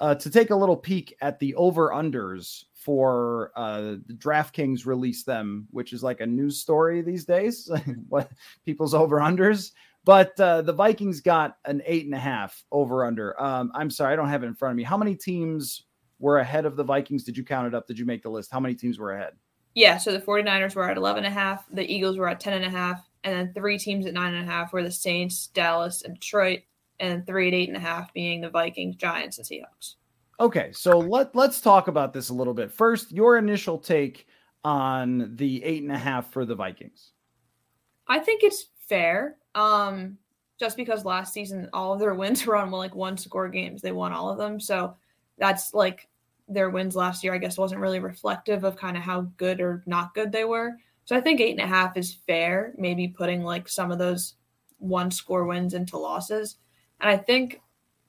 [0.00, 5.24] Uh, to take a little peek at the over unders for uh, the DraftKings released
[5.24, 7.70] them, which is like a news story these days.
[8.08, 8.30] what
[8.66, 9.70] people's over unders,
[10.04, 13.40] but uh, the Vikings got an eight and a half over under.
[13.40, 14.82] Um, I'm sorry, I don't have it in front of me.
[14.82, 15.84] How many teams
[16.18, 17.24] were ahead of the Vikings?
[17.24, 17.86] Did you count it up?
[17.86, 18.50] Did you make the list?
[18.52, 19.32] How many teams were ahead?
[19.74, 22.52] Yeah, so the 49ers were at 11 and a half, the Eagles were at 10
[22.52, 25.48] and a half, and then three teams at nine and a half were the Saints,
[25.48, 26.60] Dallas, and Detroit,
[27.00, 29.94] and three at eight and a half being the Vikings, Giants, and Seahawks.
[30.38, 32.70] Okay, so let let's talk about this a little bit.
[32.70, 34.26] First, your initial take
[34.64, 37.12] on the eight and a half for the Vikings.
[38.08, 39.36] I think it's fair.
[39.54, 40.18] Um,
[40.58, 43.92] just because last season all of their wins were on like one score games, they
[43.92, 44.60] won all of them.
[44.60, 44.96] So
[45.38, 46.08] that's like
[46.48, 47.34] their wins last year.
[47.34, 50.76] I guess wasn't really reflective of kind of how good or not good they were.
[51.04, 52.72] So I think eight and a half is fair.
[52.78, 54.34] Maybe putting like some of those
[54.78, 56.56] one score wins into losses,
[57.00, 57.60] and I think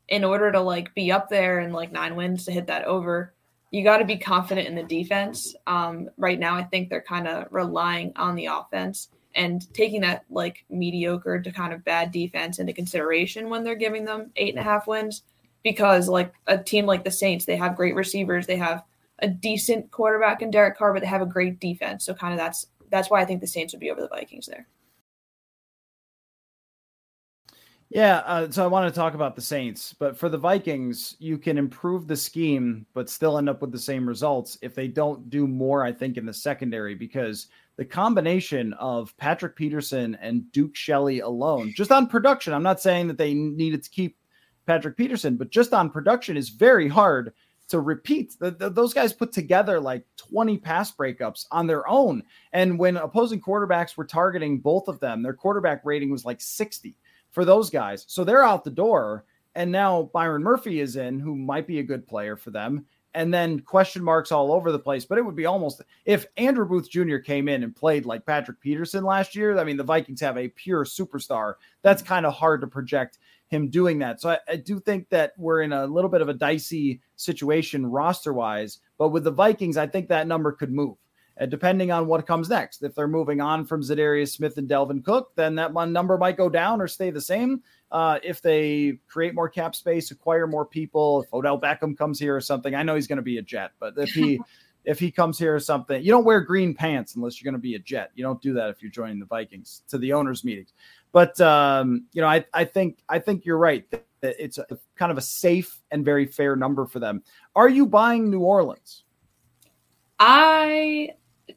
[0.07, 3.33] in order to like be up there and like nine wins to hit that over,
[3.71, 5.55] you got to be confident in the defense.
[5.65, 10.25] Um, right now, I think they're kind of relying on the offense and taking that
[10.29, 14.59] like mediocre to kind of bad defense into consideration when they're giving them eight and
[14.59, 15.23] a half wins.
[15.63, 18.83] Because like a team like the Saints, they have great receivers, they have
[19.19, 22.05] a decent quarterback in Derek Carr, but they have a great defense.
[22.05, 24.45] So kind of that's that's why I think the Saints would be over the Vikings
[24.45, 24.67] there.
[27.89, 31.37] Yeah, uh, so I want to talk about the Saints, but for the Vikings, you
[31.37, 35.29] can improve the scheme, but still end up with the same results if they don't
[35.29, 35.83] do more.
[35.83, 41.73] I think in the secondary because the combination of Patrick Peterson and Duke Shelley alone,
[41.75, 44.17] just on production, I'm not saying that they needed to keep
[44.65, 47.33] Patrick Peterson, but just on production is very hard
[47.67, 48.35] to repeat.
[48.39, 52.23] The, the, those guys put together like 20 pass breakups on their own.
[52.53, 56.95] And when opposing quarterbacks were targeting both of them, their quarterback rating was like 60
[57.31, 58.05] for those guys.
[58.07, 59.25] So they're out the door.
[59.55, 62.85] And now Byron Murphy is in, who might be a good player for them.
[63.15, 65.05] And then question marks all over the place.
[65.05, 67.17] But it would be almost if Andrew Booth Jr.
[67.17, 69.57] came in and played like Patrick Peterson last year.
[69.57, 71.55] I mean, the Vikings have a pure superstar.
[71.81, 74.21] That's kind of hard to project him doing that.
[74.21, 77.85] So I, I, do think that we're in a little bit of a dicey situation
[77.85, 78.79] roster wise.
[78.97, 80.97] But with the Vikings, I think that number could move
[81.39, 82.83] uh, depending on what comes next.
[82.83, 86.49] If they're moving on from Za'Darius Smith and Dalvin Cook, then that number might go
[86.49, 87.61] down or stay the same.
[87.91, 92.35] Uh, if they create more cap space, acquire more people, if Odell Beckham comes here
[92.35, 94.39] or something, I know he's going to be a Jet, but if he
[94.85, 97.63] if he comes here or something, you don't wear green pants unless you're going to
[97.63, 98.11] be a Jet.
[98.15, 100.73] You don't do that if you're joining the Vikings to the owners' meetings.
[101.11, 103.89] But um, you know, I I think I think you're right.
[103.91, 107.23] That it's a, kind of a safe and very fair number for them.
[107.55, 109.03] Are you buying New Orleans?
[110.19, 111.11] I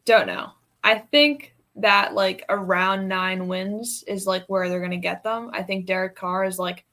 [0.04, 0.50] don't know.
[0.84, 5.50] I think that like around nine wins is like where they're going to get them.
[5.52, 6.84] I think Derek Carr is like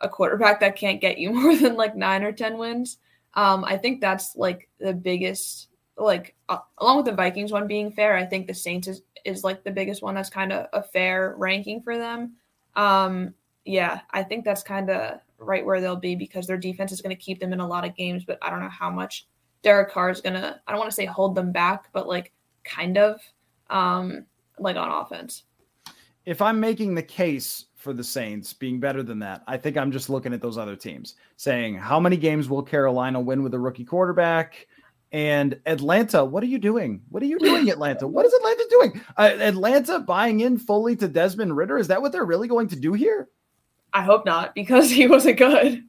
[0.00, 2.98] a quarterback that can't get you more than like nine or 10 wins.
[3.34, 7.92] Um, I think that's like the biggest, like, uh, along with the Vikings one being
[7.92, 10.82] fair, I think the Saints is, is like the biggest one that's kind of a
[10.82, 12.34] fair ranking for them.
[12.74, 17.00] Um, yeah, I think that's kind of right where they'll be because their defense is
[17.00, 19.26] going to keep them in a lot of games, but I don't know how much
[19.62, 22.32] Derek Carr is going to, I don't want to say hold them back, but like
[22.64, 23.20] kind of
[23.70, 24.26] um,
[24.62, 25.44] like on offense.
[26.24, 29.90] If I'm making the case for the Saints being better than that, I think I'm
[29.90, 33.58] just looking at those other teams saying, how many games will Carolina win with a
[33.58, 34.68] rookie quarterback?
[35.10, 37.02] And Atlanta, what are you doing?
[37.10, 38.06] What are you doing, Atlanta?
[38.06, 39.00] What is Atlanta doing?
[39.16, 41.76] Uh, Atlanta buying in fully to Desmond Ridder?
[41.76, 43.28] Is that what they're really going to do here?
[43.92, 45.84] I hope not, because he wasn't good.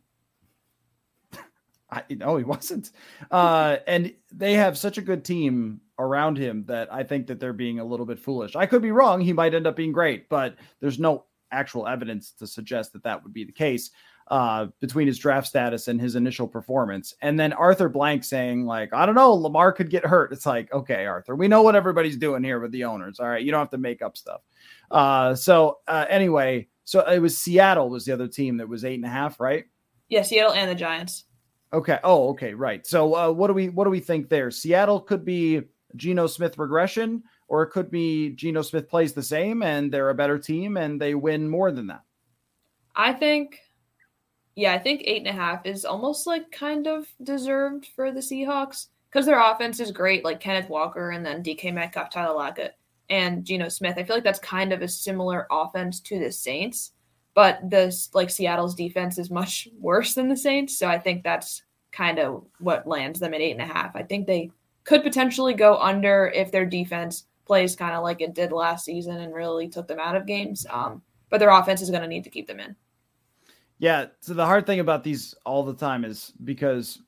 [1.89, 2.89] I, no, he wasn't.
[3.29, 7.53] Uh, and they have such a good team around him that I think that they're
[7.53, 8.55] being a little bit foolish.
[8.55, 9.21] I could be wrong.
[9.21, 13.23] He might end up being great, but there's no actual evidence to suggest that that
[13.23, 13.91] would be the case
[14.29, 17.13] uh, between his draft status and his initial performance.
[17.21, 20.31] And then Arthur Blank saying, like, I don't know, Lamar could get hurt.
[20.31, 23.19] It's like, okay, Arthur, we know what everybody's doing here with the owners.
[23.19, 23.43] All right.
[23.43, 24.41] You don't have to make up stuff.
[24.89, 28.95] Uh, so uh, anyway, so it was Seattle was the other team that was eight
[28.95, 29.65] and a half, right?
[30.09, 31.25] Yeah, Seattle and the Giants.
[31.73, 31.99] Okay.
[32.03, 32.85] Oh, okay, right.
[32.85, 34.51] So uh, what do we what do we think there?
[34.51, 35.63] Seattle could be
[35.95, 40.15] Geno Smith regression, or it could be Geno Smith plays the same and they're a
[40.15, 42.03] better team and they win more than that.
[42.95, 43.59] I think,
[44.55, 48.19] yeah, I think eight and a half is almost like kind of deserved for the
[48.19, 52.75] Seahawks because their offense is great, like Kenneth Walker and then DK Metcalf, Tyler Lockett,
[53.09, 53.95] and Geno Smith.
[53.97, 56.91] I feel like that's kind of a similar offense to the Saints.
[57.35, 60.77] but this like Seattle's defense is much worse than the Saints.
[60.77, 63.95] So I think that's kind of what lands them at eight and a half.
[63.95, 64.51] I think they
[64.83, 69.17] could potentially go under if their defense plays kind of like it did last season
[69.17, 70.65] and really took them out of games.
[70.69, 72.75] Um, but their offense is going to need to keep them in.
[73.79, 74.07] Yeah.
[74.21, 76.99] So the hard thing about these all the time is because,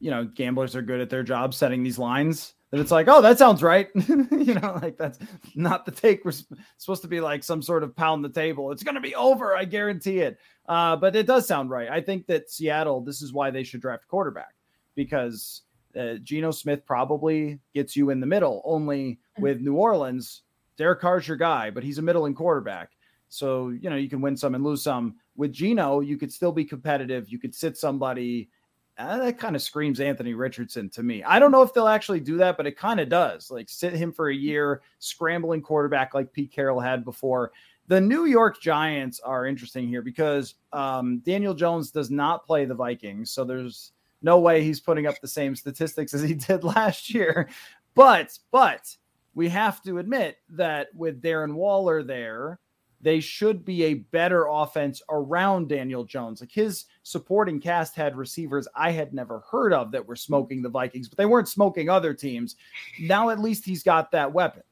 [0.00, 3.22] you know, gamblers are good at their job setting these lines that it's like, oh,
[3.22, 3.88] that sounds right.
[3.94, 5.20] you know, like that's
[5.54, 6.24] not the take.
[6.24, 6.32] We're
[6.76, 8.72] supposed to be like some sort of pound the table.
[8.72, 9.56] It's going to be over.
[9.56, 10.38] I guarantee it.
[10.66, 11.88] Uh, but it does sound right.
[11.88, 14.54] I think that Seattle, this is why they should draft quarterback
[14.96, 15.62] because
[15.96, 18.62] uh, Geno Smith probably gets you in the middle.
[18.64, 19.42] Only mm-hmm.
[19.42, 20.42] with New Orleans,
[20.76, 22.90] Derek Carr's your guy, but he's a middling quarterback.
[23.28, 25.16] So, you know, you can win some and lose some.
[25.36, 27.28] With Geno, you could still be competitive.
[27.28, 28.48] You could sit somebody
[28.96, 31.22] uh, that kind of screams Anthony Richardson to me.
[31.24, 33.50] I don't know if they'll actually do that, but it kind of does.
[33.50, 37.52] Like sit him for a year, scrambling quarterback like Pete Carroll had before.
[37.88, 42.74] The New York Giants are interesting here because um, Daniel Jones does not play the
[42.74, 43.92] Vikings, so there's
[44.24, 47.48] no way he's putting up the same statistics as he did last year.
[47.94, 48.96] But but
[49.34, 52.58] we have to admit that with Darren Waller there,
[53.00, 56.40] they should be a better offense around Daniel Jones.
[56.40, 60.70] Like his supporting cast had receivers I had never heard of that were smoking the
[60.70, 62.56] Vikings, but they weren't smoking other teams.
[63.00, 64.62] Now at least he's got that weapon.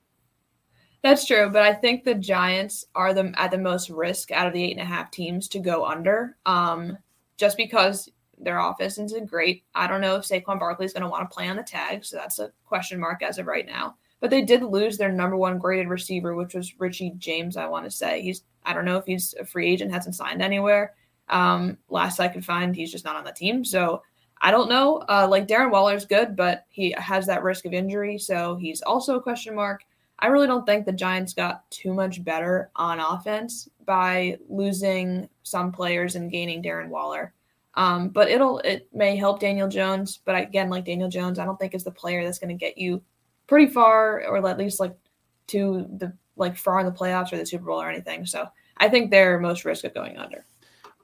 [1.03, 4.53] That's true, but I think the Giants are the at the most risk out of
[4.53, 6.37] the eight and a half teams to go under.
[6.47, 6.97] Um,
[7.37, 9.65] just because their offense isn't great.
[9.75, 12.05] I don't know if Saquon Barkley is going to want to play on the tag,
[12.05, 13.97] so that's a question mark as of right now.
[14.21, 17.57] But they did lose their number one graded receiver, which was Richie James.
[17.57, 18.45] I want to say he's.
[18.65, 20.95] I don't know if he's a free agent, hasn't signed anywhere.
[21.29, 23.65] Um, last I could find, he's just not on the team.
[23.65, 24.03] So
[24.41, 24.99] I don't know.
[25.09, 29.17] Uh, like Darren Waller's good, but he has that risk of injury, so he's also
[29.17, 29.85] a question mark.
[30.19, 35.73] I really don't think the Giants got too much better on offense by losing some
[35.73, 37.35] players and gaining Darren Waller.
[37.75, 41.59] Um, but it'll it may help Daniel Jones, but again, like Daniel Jones, I don't
[41.59, 43.03] think is the player that's going to get you
[43.47, 44.97] pretty far, or at least like
[45.49, 48.27] to the like far in the playoffs or the Super Bowl or anything.
[48.27, 48.47] So
[48.77, 50.45] I think they're most risk of going under.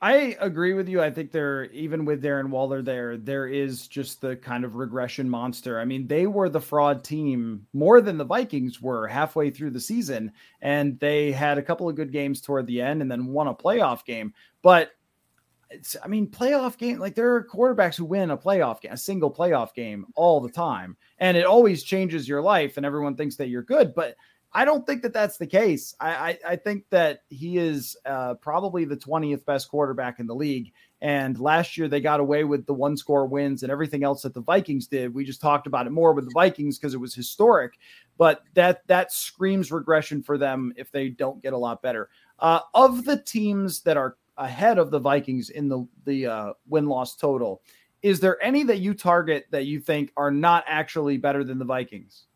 [0.00, 1.02] I agree with you.
[1.02, 5.28] I think they're even with Darren Waller there, there is just the kind of regression
[5.28, 5.80] monster.
[5.80, 9.80] I mean, they were the fraud team more than the Vikings were halfway through the
[9.80, 13.48] season, and they had a couple of good games toward the end and then won
[13.48, 14.32] a playoff game.
[14.62, 14.92] But
[15.70, 18.96] it's, I mean, playoff game, like there are quarterbacks who win a playoff game, a
[18.96, 20.96] single playoff game all the time.
[21.18, 23.94] And it always changes your life and everyone thinks that you're good.
[23.94, 24.16] But
[24.52, 25.94] I don't think that that's the case.
[26.00, 30.34] I, I, I think that he is uh, probably the 20th best quarterback in the
[30.34, 30.72] league.
[31.00, 34.34] And last year they got away with the one score wins and everything else that
[34.34, 35.14] the Vikings did.
[35.14, 37.78] We just talked about it more with the Vikings because it was historic.
[38.16, 42.08] But that that screams regression for them if they don't get a lot better.
[42.38, 46.86] Uh, of the teams that are ahead of the Vikings in the the uh, win
[46.86, 47.62] loss total.
[48.02, 51.64] Is there any that you target that you think are not actually better than the
[51.64, 52.26] Vikings?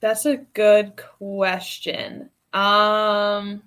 [0.00, 2.30] That's a good question.
[2.52, 3.62] Um,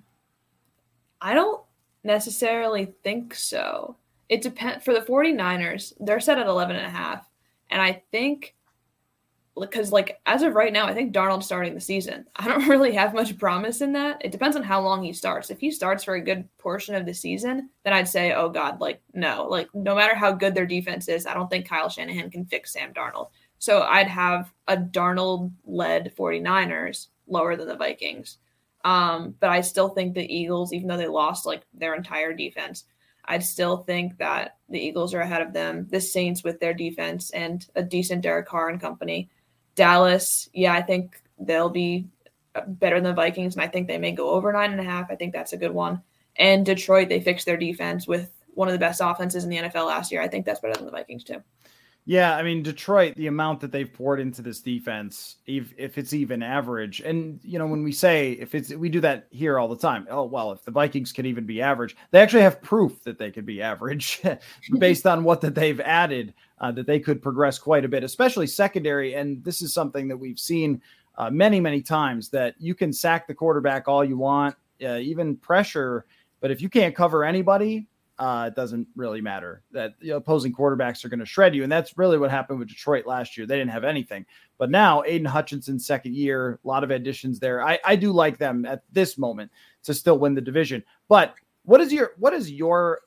[1.20, 1.60] I don't
[2.02, 3.96] necessarily think so.
[4.28, 7.28] It depends for the 49ers, they're set at 11 and a half.
[7.68, 8.54] And I think
[9.58, 12.26] because like as of right now, I think Darnold's starting the season.
[12.36, 14.24] I don't really have much promise in that.
[14.24, 15.50] It depends on how long he starts.
[15.50, 18.80] If he starts for a good portion of the season, then I'd say, oh God,
[18.80, 22.30] like no, like no matter how good their defense is, I don't think Kyle Shanahan
[22.30, 23.30] can fix Sam Darnold.
[23.58, 28.38] So I'd have a Darnold led 49ers lower than the Vikings.
[28.84, 32.84] Um, but I still think the Eagles, even though they lost like their entire defense,
[33.26, 35.86] I'd still think that the Eagles are ahead of them.
[35.90, 39.28] The Saints with their defense and a decent Derek Carr and company
[39.74, 42.06] Dallas, yeah, I think they'll be
[42.66, 45.10] better than the Vikings, and I think they may go over nine and a half.
[45.10, 46.02] I think that's a good one.
[46.36, 49.86] And Detroit, they fixed their defense with one of the best offenses in the NFL
[49.86, 50.22] last year.
[50.22, 51.42] I think that's better than the Vikings too.
[52.06, 56.12] Yeah, I mean Detroit, the amount that they've poured into this defense, if if it's
[56.12, 59.68] even average, and you know when we say if it's we do that here all
[59.68, 60.06] the time.
[60.10, 63.30] Oh well, if the Vikings can even be average, they actually have proof that they
[63.30, 64.22] could be average
[64.78, 68.46] based on what that they've added, uh, that they could progress quite a bit, especially
[68.46, 69.14] secondary.
[69.14, 70.80] And this is something that we've seen
[71.16, 75.36] uh, many many times that you can sack the quarterback all you want, uh, even
[75.36, 76.06] pressure,
[76.40, 77.86] but if you can't cover anybody,
[78.18, 81.62] uh, it doesn't really matter that the opposing quarterbacks are going to shred you.
[81.62, 83.46] And that's really what happened with Detroit last year.
[83.46, 84.26] They didn't have anything.
[84.58, 87.62] But now, Aidan Hutchinson's second year, a lot of additions there.
[87.62, 89.50] I, I do like them at this moment
[89.84, 90.84] to still win the division.
[91.08, 91.34] But
[91.64, 93.00] what is your what is your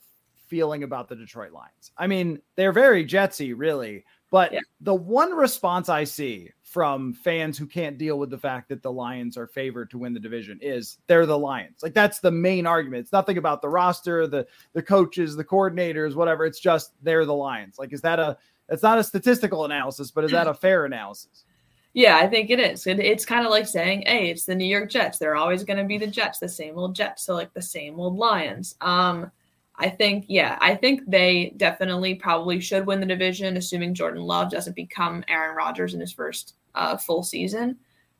[0.54, 1.92] feeling about the Detroit Lions?
[1.98, 4.60] I mean, they're very Jetsy, really, But Yeah.
[4.82, 8.92] the one response I see from fans who can't deal with the fact that the
[8.92, 11.82] Lions are favored to win the division is they're the Lions.
[11.84, 13.02] Like that's the main argument.
[13.02, 16.46] It's nothing about the roster, the the coaches, the coordinators, whatever.
[16.46, 17.78] It's just they're the Lions.
[17.80, 18.38] Like is that a
[18.70, 21.46] it's not a statistical analysis, but is that a fair analysis?
[21.94, 22.88] Yeah, I think it is.
[22.88, 25.20] It, it's kind of like saying, "Hey, it's the New York Jets.
[25.20, 28.00] They're always going to be the Jets, the same old Jets." So like the same
[28.00, 28.76] old Lions.
[28.82, 29.32] Um,
[29.76, 34.52] I think, yeah, I think they definitely probably should win the division, assuming Jordan Love
[34.52, 37.78] doesn't become Aaron Rodgers in his first uh, full season.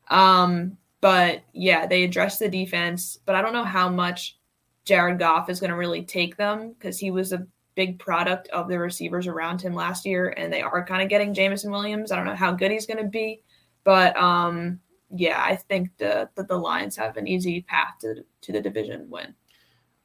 [0.08, 4.36] Um, but yeah, they address the defense, but I don't know how much
[4.84, 8.68] Jared Goff is going to really take them because he was a big product of
[8.68, 12.10] the receivers around him last year, and they are kind of getting Jameson Williams.
[12.10, 13.42] I don't know how good he's going to be,
[13.84, 14.80] but um,
[15.14, 19.08] yeah, I think the, that the Lions have an easy path to to the division
[19.08, 19.34] win.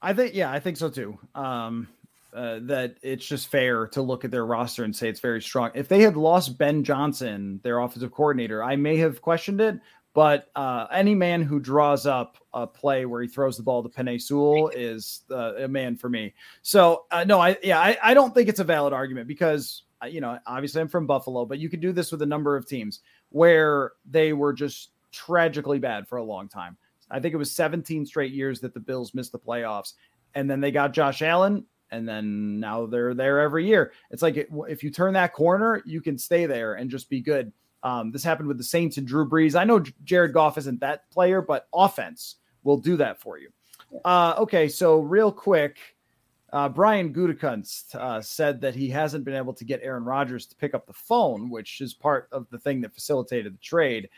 [0.02, 1.18] I think, yeah, I think so too.
[1.36, 1.88] Um,
[2.34, 5.72] uh, that it's just fair to look at their roster and say it's very strong.
[5.74, 9.80] If they had lost Ben Johnson, their offensive coordinator, I may have questioned it.
[10.14, 13.90] But uh, any man who draws up a play where he throws the ball to
[13.90, 16.34] Penei Sewell is uh, a man for me.
[16.62, 20.08] So uh, no, I yeah, I, I don't think it's a valid argument because uh,
[20.08, 22.68] you know obviously I'm from Buffalo, but you could do this with a number of
[22.68, 26.76] teams where they were just tragically bad for a long time.
[27.12, 29.94] I think it was 17 straight years that the Bills missed the playoffs,
[30.36, 33.94] and then they got Josh Allen, and then now they're there every year.
[34.12, 37.52] It's like if you turn that corner, you can stay there and just be good.
[37.82, 39.60] Um, this happened with the Saints and Drew Brees.
[39.60, 43.50] I know Jared Goff isn't that player, but offense will do that for you.
[44.06, 45.78] Uh, okay, so real quick,
[46.52, 50.56] uh, Brian Gutekunst uh, said that he hasn't been able to get Aaron Rodgers to
[50.56, 54.10] pick up the phone, which is part of the thing that facilitated the trade.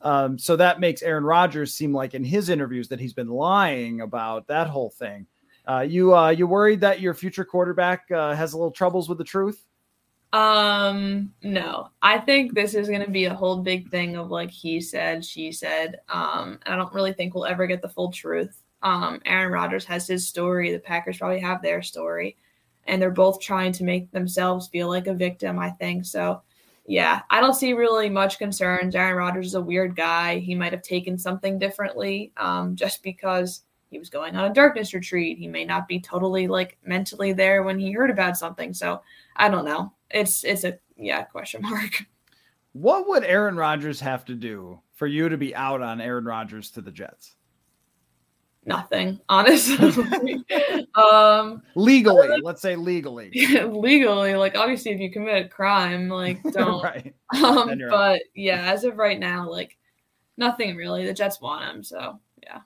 [0.00, 4.00] Um, so that makes Aaron Rodgers seem like in his interviews that he's been lying
[4.00, 5.26] about that whole thing.
[5.66, 9.18] Uh, you uh, you worried that your future quarterback uh, has a little troubles with
[9.18, 9.66] the truth?
[10.32, 14.50] Um, no, I think this is going to be a whole big thing of like
[14.50, 16.00] he said, she said.
[16.08, 18.62] Um, I don't really think we'll ever get the full truth.
[18.82, 20.72] Um, Aaron Rodgers has his story.
[20.72, 22.36] The Packers probably have their story,
[22.86, 25.58] and they're both trying to make themselves feel like a victim.
[25.58, 26.42] I think so.
[26.88, 28.94] Yeah, I don't see really much concerns.
[28.94, 30.38] Aaron Rodgers is a weird guy.
[30.38, 34.94] He might have taken something differently, um, just because he was going on a darkness
[34.94, 35.36] retreat.
[35.36, 38.72] He may not be totally like mentally there when he heard about something.
[38.72, 39.02] So
[39.36, 39.92] I don't know.
[40.10, 42.06] It's it's a yeah question mark.
[42.72, 46.70] What would Aaron Rodgers have to do for you to be out on Aaron Rodgers
[46.70, 47.36] to the Jets?
[48.68, 50.44] Nothing, honestly.
[50.94, 53.30] um, legally, let's say legally.
[53.64, 56.82] legally, like obviously, if you commit a crime, like don't.
[56.82, 57.14] right.
[57.42, 59.78] Um, but yeah, as of right now, like
[60.36, 61.06] nothing really.
[61.06, 62.60] The Jets want him, so yeah.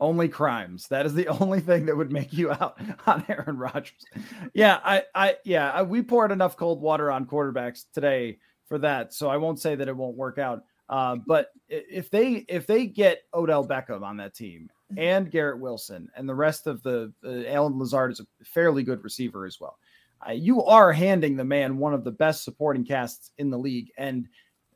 [0.00, 0.86] Only crimes.
[0.88, 4.04] That is the only thing that would make you out on Aaron Rodgers.
[4.52, 9.14] Yeah, I, I, yeah, I, we poured enough cold water on quarterbacks today for that,
[9.14, 10.64] so I won't say that it won't work out.
[10.90, 16.08] Uh, but if they if they get Odell Beckham on that team and Garrett Wilson
[16.16, 19.78] and the rest of the uh, Allen Lazard is a fairly good receiver as well.
[20.26, 23.90] Uh, you are handing the man one of the best supporting casts in the league,
[23.98, 24.28] and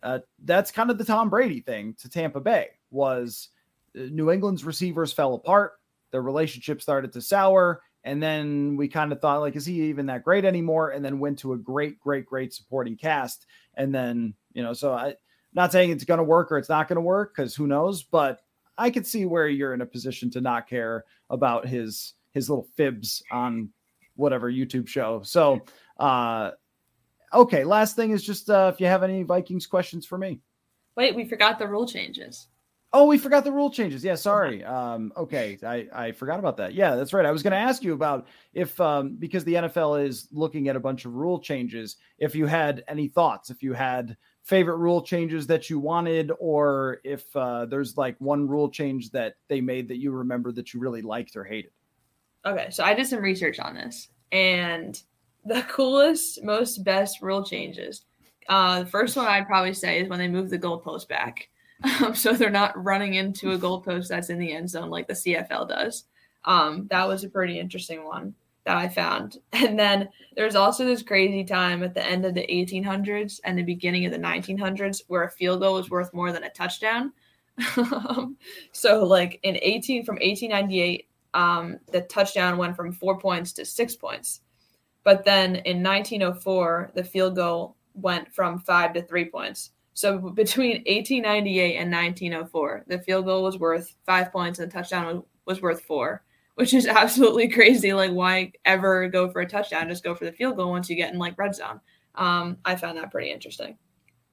[0.02, 3.48] uh, that's kind of the Tom Brady thing to Tampa Bay was
[3.96, 5.72] uh, New England's receivers fell apart.
[6.10, 7.82] Their relationship started to sour.
[8.04, 10.90] And then we kind of thought, like, is he even that great anymore?
[10.90, 13.46] And then went to a great, great, great supporting cast.
[13.74, 15.14] And then, you know, so I
[15.54, 18.02] not saying it's going to work or it's not going to work because who knows,
[18.02, 18.40] but
[18.78, 22.66] I could see where you're in a position to not care about his his little
[22.76, 23.68] fibs on
[24.16, 25.22] whatever YouTube show.
[25.22, 25.60] So,
[25.98, 26.52] uh,
[27.32, 30.40] okay, last thing is just uh, if you have any Vikings questions for me.
[30.96, 32.48] Wait, we forgot the rule changes.
[32.94, 34.04] Oh, we forgot the rule changes.
[34.04, 34.62] Yeah, sorry.
[34.64, 36.74] Um, okay, I, I forgot about that.
[36.74, 37.24] Yeah, that's right.
[37.24, 40.76] I was going to ask you about if um, because the NFL is looking at
[40.76, 41.96] a bunch of rule changes.
[42.18, 47.00] If you had any thoughts, if you had favorite rule changes that you wanted, or
[47.04, 50.80] if uh, there's like one rule change that they made that you remember that you
[50.80, 51.70] really liked or hated.
[52.44, 55.00] Okay, so I did some research on this, and
[55.44, 58.04] the coolest, most best rule changes.
[58.48, 61.48] Uh, the first one I'd probably say is when they move the goalpost back,
[62.00, 65.14] um, so they're not running into a goalpost that's in the end zone like the
[65.14, 66.04] CFL does.
[66.44, 68.34] Um, that was a pretty interesting one
[68.64, 69.38] that I found.
[69.52, 73.62] And then there's also this crazy time at the end of the 1800s and the
[73.62, 77.12] beginning of the 1900s where a field goal was worth more than a touchdown.
[78.72, 83.96] So like in 18 from 1898 um, the touchdown went from four points to six
[83.96, 84.40] points.
[85.04, 89.70] But then in 1904, the field goal went from five to three points.
[89.94, 95.22] So between 1898 and 1904, the field goal was worth five points and the touchdown
[95.44, 96.22] was worth four,
[96.54, 97.92] which is absolutely crazy.
[97.92, 99.88] Like, why ever go for a touchdown?
[99.88, 101.80] Just go for the field goal once you get in like red zone.
[102.14, 103.78] Um, I found that pretty interesting.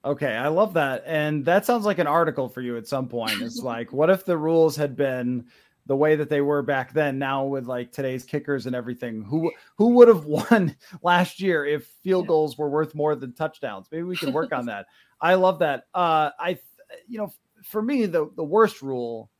[0.04, 1.02] Okay, I love that.
[1.06, 3.40] And that sounds like an article for you at some point.
[3.42, 5.46] It's like, what if the rules had been
[5.86, 9.50] the way that they were back then now with like today's kickers and everything who
[9.76, 14.04] who would have won last year if field goals were worth more than touchdowns maybe
[14.04, 14.86] we can work on that
[15.20, 16.56] i love that uh i
[17.08, 17.32] you know
[17.64, 19.30] for me the the worst rule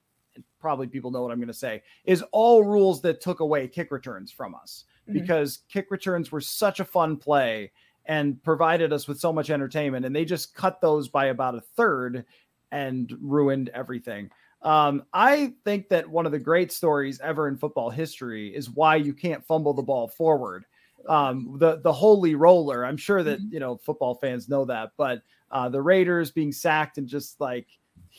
[0.61, 3.90] probably people know what i'm going to say is all rules that took away kick
[3.90, 5.18] returns from us mm-hmm.
[5.18, 7.70] because kick returns were such a fun play
[8.06, 11.61] and provided us with so much entertainment and they just cut those by about a
[11.61, 12.24] third
[12.72, 14.30] and ruined everything
[14.62, 18.96] um, I think that one of the great stories ever in football history is why
[18.96, 20.64] you can't fumble the ball forward.
[21.08, 22.84] Um, the the holy roller.
[22.84, 23.54] I'm sure that mm-hmm.
[23.54, 27.66] you know football fans know that, but uh, the Raiders being sacked and just like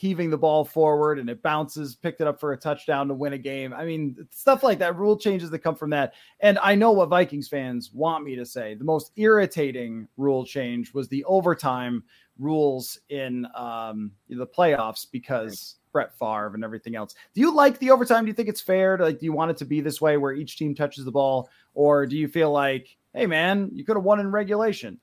[0.02, 3.34] heaving the ball forward and it bounces, picked it up for a touchdown to win
[3.34, 3.72] a game.
[3.72, 6.14] I mean, stuff like that, rule changes that come from that.
[6.40, 8.74] And I know what Vikings fans want me to say.
[8.74, 12.02] The most irritating rule change was the overtime
[12.36, 17.14] rules in um, the playoffs because Brett Favre and everything else.
[17.32, 18.24] Do you like the overtime?
[18.24, 18.96] Do you think it's fair?
[18.96, 21.12] To, like, do you want it to be this way where each team touches the
[21.12, 24.98] ball, or do you feel like, hey man, you could have won in regulation?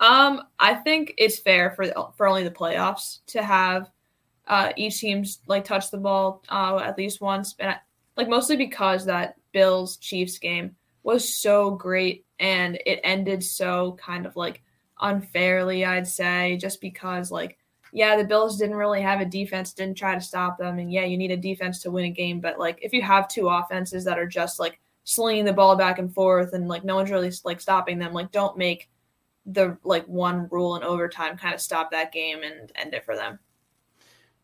[0.00, 3.90] Um, I think it's fair for for only the playoffs to have
[4.48, 7.76] uh, each team's like touched the ball uh, at least once, and I,
[8.16, 14.26] like mostly because that Bills Chiefs game was so great and it ended so kind
[14.26, 14.62] of like
[15.00, 17.58] unfairly, I'd say, just because like
[17.92, 20.78] yeah, the Bills didn't really have a defense, didn't try to stop them.
[20.78, 22.40] And yeah, you need a defense to win a game.
[22.40, 25.98] But like, if you have two offenses that are just like slinging the ball back
[25.98, 28.90] and forth and like no one's really like stopping them, like, don't make
[29.46, 33.16] the like one rule in overtime kind of stop that game and end it for
[33.16, 33.38] them.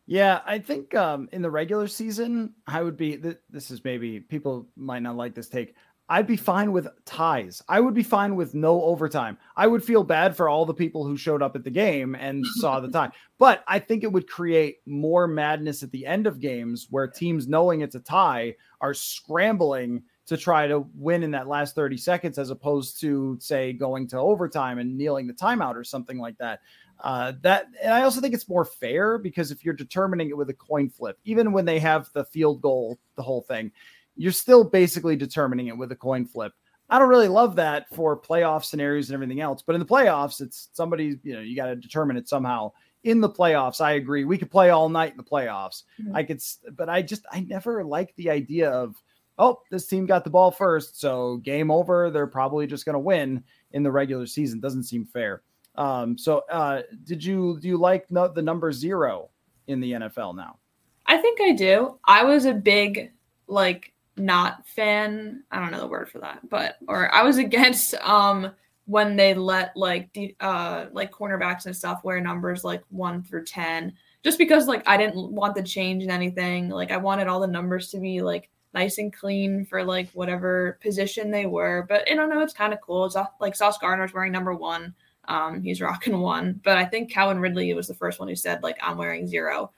[0.06, 3.16] Yeah, I think um, in the regular season, I would be.
[3.16, 5.74] Th- this is maybe people might not like this take.
[6.06, 7.62] I'd be fine with ties.
[7.66, 9.38] I would be fine with no overtime.
[9.56, 12.44] I would feel bad for all the people who showed up at the game and
[12.56, 13.12] saw the tie.
[13.38, 17.48] But I think it would create more madness at the end of games where teams
[17.48, 22.38] knowing it's a tie are scrambling to try to win in that last 30 seconds
[22.38, 26.60] as opposed to say going to overtime and kneeling the timeout or something like that.
[27.04, 30.48] Uh, that and I also think it's more fair because if you're determining it with
[30.48, 33.70] a coin flip, even when they have the field goal, the whole thing,
[34.16, 36.54] you're still basically determining it with a coin flip.
[36.88, 40.40] I don't really love that for playoff scenarios and everything else, but in the playoffs,
[40.40, 42.72] it's somebody, you know, you got to determine it somehow.
[43.02, 44.24] In the playoffs, I agree.
[44.24, 45.82] We could play all night in the playoffs.
[46.00, 46.16] Mm-hmm.
[46.16, 46.40] I could,
[46.72, 48.96] but I just, I never like the idea of,
[49.38, 52.10] oh, this team got the ball first, so game over.
[52.10, 54.58] They're probably just going to win in the regular season.
[54.58, 55.42] Doesn't seem fair.
[55.76, 59.30] Um, so, uh, did you do you like no, the number zero
[59.66, 60.58] in the NFL now?
[61.06, 61.98] I think I do.
[62.06, 63.12] I was a big
[63.46, 67.94] like not fan i don't know the word for that but or i was against
[67.94, 68.50] um
[68.86, 73.44] when they let like the uh like cornerbacks and stuff wear numbers like 1 through
[73.44, 77.40] 10 just because like i didn't want the change in anything like i wanted all
[77.40, 82.08] the numbers to be like nice and clean for like whatever position they were but
[82.10, 84.94] i don't know it's kind of cool it's like sauce gardner's wearing number one
[85.28, 88.62] um he's rocking one but i think calvin ridley was the first one who said
[88.62, 89.70] like i'm wearing zero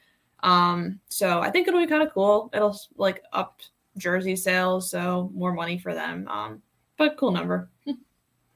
[0.43, 3.61] um so i think it'll be kind of cool it'll like up
[3.97, 6.29] jersey sales, so more money for them.
[6.29, 6.63] Um,
[6.97, 7.71] but cool number.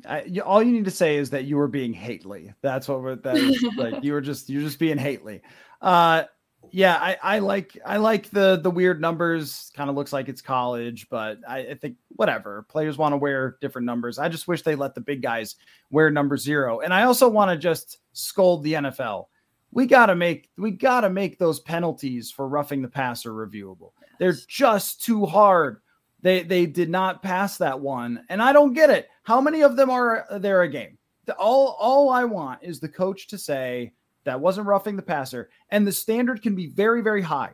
[0.08, 2.54] I, you, all you need to say is that you were being hately.
[2.62, 5.42] That's what we're, that is, like you were just you're just being hately.
[5.82, 6.24] Uh,
[6.72, 9.70] yeah, I, I like I like the the weird numbers.
[9.74, 12.64] Kind of looks like it's college, but I, I think whatever.
[12.68, 14.18] Players want to wear different numbers.
[14.18, 15.56] I just wish they let the big guys
[15.90, 16.80] wear number zero.
[16.80, 19.26] And I also want to just scold the NFL.
[19.72, 23.92] We gotta make we gotta make those penalties for roughing the passer reviewable.
[24.18, 25.80] They're just too hard.
[26.22, 29.08] They they did not pass that one, and I don't get it.
[29.22, 30.98] How many of them are there a game?
[31.38, 33.92] All all I want is the coach to say
[34.30, 37.52] that wasn't roughing the passer, and the standard can be very very high.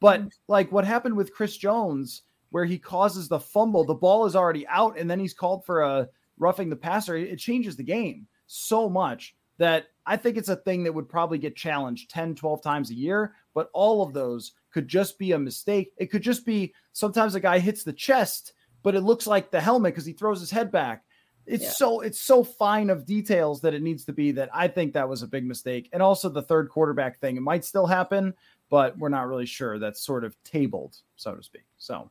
[0.00, 0.30] But mm.
[0.46, 4.66] like what happened with Chris Jones, where he causes the fumble, the ball is already
[4.68, 6.08] out, and then he's called for a
[6.38, 7.16] roughing the passer.
[7.16, 11.38] It changes the game so much that I think it's a thing that would probably
[11.38, 13.34] get challenged 10, 12 times a year.
[13.54, 15.92] But all of those could just be a mistake.
[15.96, 18.52] It could just be sometimes a guy hits the chest,
[18.82, 21.04] but it looks like the helmet because he throws his head back.
[21.48, 21.70] It's yeah.
[21.70, 25.08] so it's so fine of details that it needs to be that I think that
[25.08, 25.88] was a big mistake.
[25.92, 28.34] And also the third quarterback thing, it might still happen,
[28.68, 29.78] but we're not really sure.
[29.78, 31.64] That's sort of tabled, so to speak.
[31.78, 32.10] So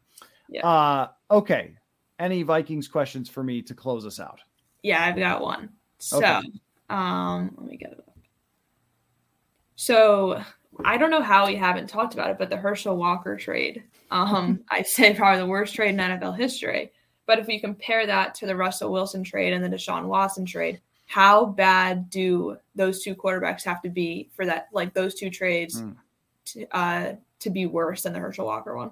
[0.50, 0.68] yeah.
[0.68, 1.74] uh okay.
[2.20, 4.40] Any Vikings questions for me to close us out?
[4.82, 5.70] Yeah, I've got one.
[6.00, 6.42] So okay.
[6.90, 8.18] um let me get it up.
[9.76, 10.42] So
[10.84, 14.62] I don't know how we haven't talked about it, but the Herschel Walker trade, um,
[14.70, 16.92] I'd say probably the worst trade in NFL history.
[17.28, 20.82] But if we compare that to the Russell Wilson trade and the Deshaun Watson trade,
[21.06, 25.82] how bad do those two quarterbacks have to be for that, like those two trades,
[25.82, 25.96] mm.
[26.46, 28.92] to, uh, to be worse than the Herschel Walker one?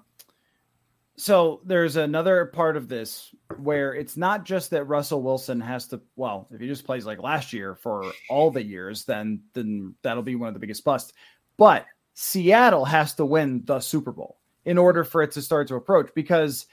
[1.17, 6.01] So there's another part of this where it's not just that Russell Wilson has to.
[6.17, 10.23] Well, if he just plays like last year for all the years, then then that'll
[10.23, 11.13] be one of the biggest busts.
[11.55, 15.75] But Seattle has to win the Super Bowl in order for it to start to
[15.75, 16.65] approach because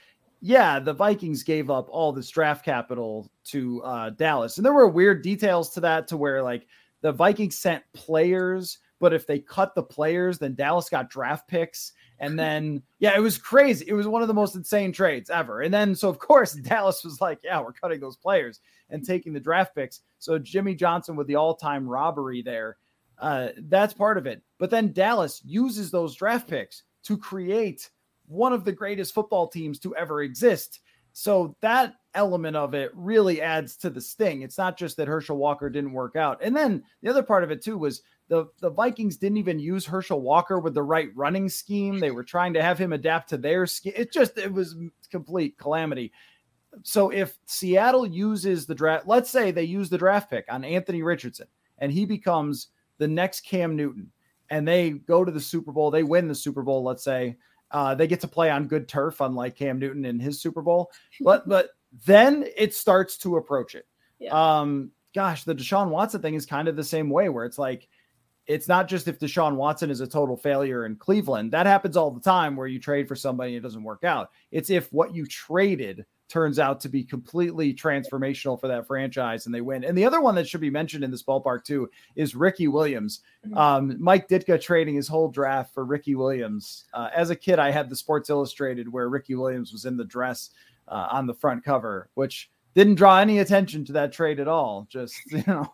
[0.45, 4.57] yeah, the Vikings gave up all this draft capital to uh, Dallas.
[4.57, 6.67] And there were weird details to that to where like
[6.99, 11.93] the Vikings sent players, but if they cut the players, then Dallas got draft picks.
[12.19, 13.85] And then, yeah, it was crazy.
[13.87, 15.61] It was one of the most insane trades ever.
[15.61, 19.31] And then, so of course, Dallas was like, yeah, we're cutting those players and taking
[19.31, 20.01] the draft picks.
[20.19, 22.75] So Jimmy Johnson with the all time robbery there.
[23.17, 24.41] Uh, that's part of it.
[24.59, 27.89] But then Dallas uses those draft picks to create
[28.27, 30.79] one of the greatest football teams to ever exist.
[31.13, 34.41] So that element of it really adds to the sting.
[34.41, 36.39] It's not just that Herschel Walker didn't work out.
[36.41, 39.85] And then the other part of it too was the the Vikings didn't even use
[39.85, 41.99] Herschel Walker with the right running scheme.
[41.99, 43.93] They were trying to have him adapt to their scheme.
[43.95, 44.75] It just it was
[45.11, 46.11] complete calamity.
[46.81, 51.03] So if Seattle uses the draft, let's say they use the draft pick on Anthony
[51.03, 51.47] Richardson
[51.77, 54.11] and he becomes the next Cam Newton
[54.49, 57.37] and they go to the Super Bowl, they win the Super Bowl, let's say,
[57.73, 60.91] uh, they get to play on good turf, unlike Cam Newton in his Super Bowl.
[61.21, 61.69] But but
[62.05, 63.85] then it starts to approach it.
[64.19, 64.59] Yeah.
[64.59, 67.87] Um, gosh, the Deshaun Watson thing is kind of the same way, where it's like
[68.45, 71.51] it's not just if Deshaun Watson is a total failure in Cleveland.
[71.51, 74.31] That happens all the time where you trade for somebody and it doesn't work out.
[74.51, 79.53] It's if what you traded turns out to be completely transformational for that franchise and
[79.53, 79.83] they win.
[79.83, 83.21] And the other one that should be mentioned in this ballpark too is Ricky Williams.
[83.45, 83.57] Mm-hmm.
[83.57, 86.85] Um, Mike Ditka trading his whole draft for Ricky Williams.
[86.93, 90.05] Uh, as a kid, I had the Sports Illustrated where Ricky Williams was in the
[90.05, 90.49] dress
[90.87, 94.87] uh, on the front cover, which didn't draw any attention to that trade at all.
[94.89, 95.71] Just you know,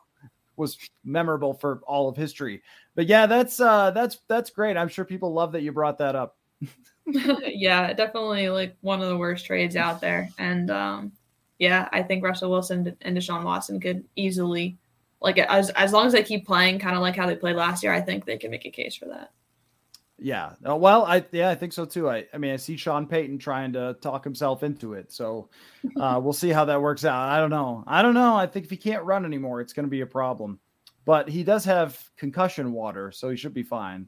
[0.58, 2.62] was memorable for all of history.
[2.96, 4.78] But yeah, that's uh, that's that's great.
[4.78, 6.38] I'm sure people love that you brought that up.
[7.46, 10.30] yeah, definitely like one of the worst trades out there.
[10.38, 11.12] And um,
[11.58, 14.78] yeah, I think Russell Wilson and Deshaun Watson could easily,
[15.22, 17.84] like, as as long as they keep playing kind of like how they played last
[17.84, 19.32] year, I think they can make a case for that.
[20.22, 20.54] Yeah.
[20.68, 22.10] Uh, well, I yeah, I think so too.
[22.10, 25.12] I I mean, I see Sean Payton trying to talk himself into it.
[25.12, 25.50] So
[26.00, 27.30] uh, we'll see how that works out.
[27.30, 27.84] I don't know.
[27.88, 28.36] I don't know.
[28.36, 30.60] I think if he can't run anymore, it's going to be a problem.
[31.06, 34.08] But he does have concussion water, so he should be fine.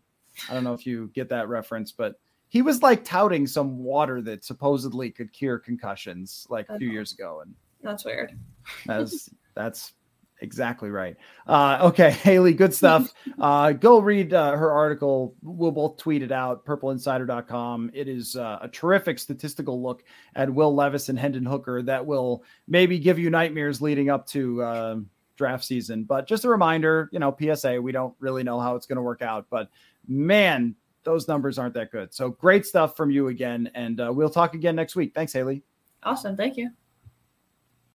[0.50, 2.20] I don't know if you get that reference, but
[2.52, 7.14] he was like touting some water that supposedly could cure concussions like a few years
[7.14, 8.38] ago and that's weird.
[8.86, 9.94] that's that's
[10.42, 11.16] exactly right.
[11.48, 13.12] Uh, okay haley good stuff.
[13.40, 15.34] Uh, go read uh, her article.
[15.42, 20.04] We'll both tweet it out purpleinsider.com it is uh, a terrific statistical look
[20.36, 24.62] at will levis and hendon hooker that will maybe give you nightmares leading up to
[24.62, 24.96] uh,
[25.38, 26.04] draft season.
[26.04, 29.02] But just a reminder you know psa we don't really know how it's going to
[29.02, 29.70] work out but
[30.08, 32.14] man those numbers aren't that good.
[32.14, 33.70] So great stuff from you again.
[33.76, 35.14] And uh, we'll talk again next week.
[35.14, 35.64] Thanks, Haley.
[36.04, 36.36] Awesome.
[36.36, 36.72] Thank you.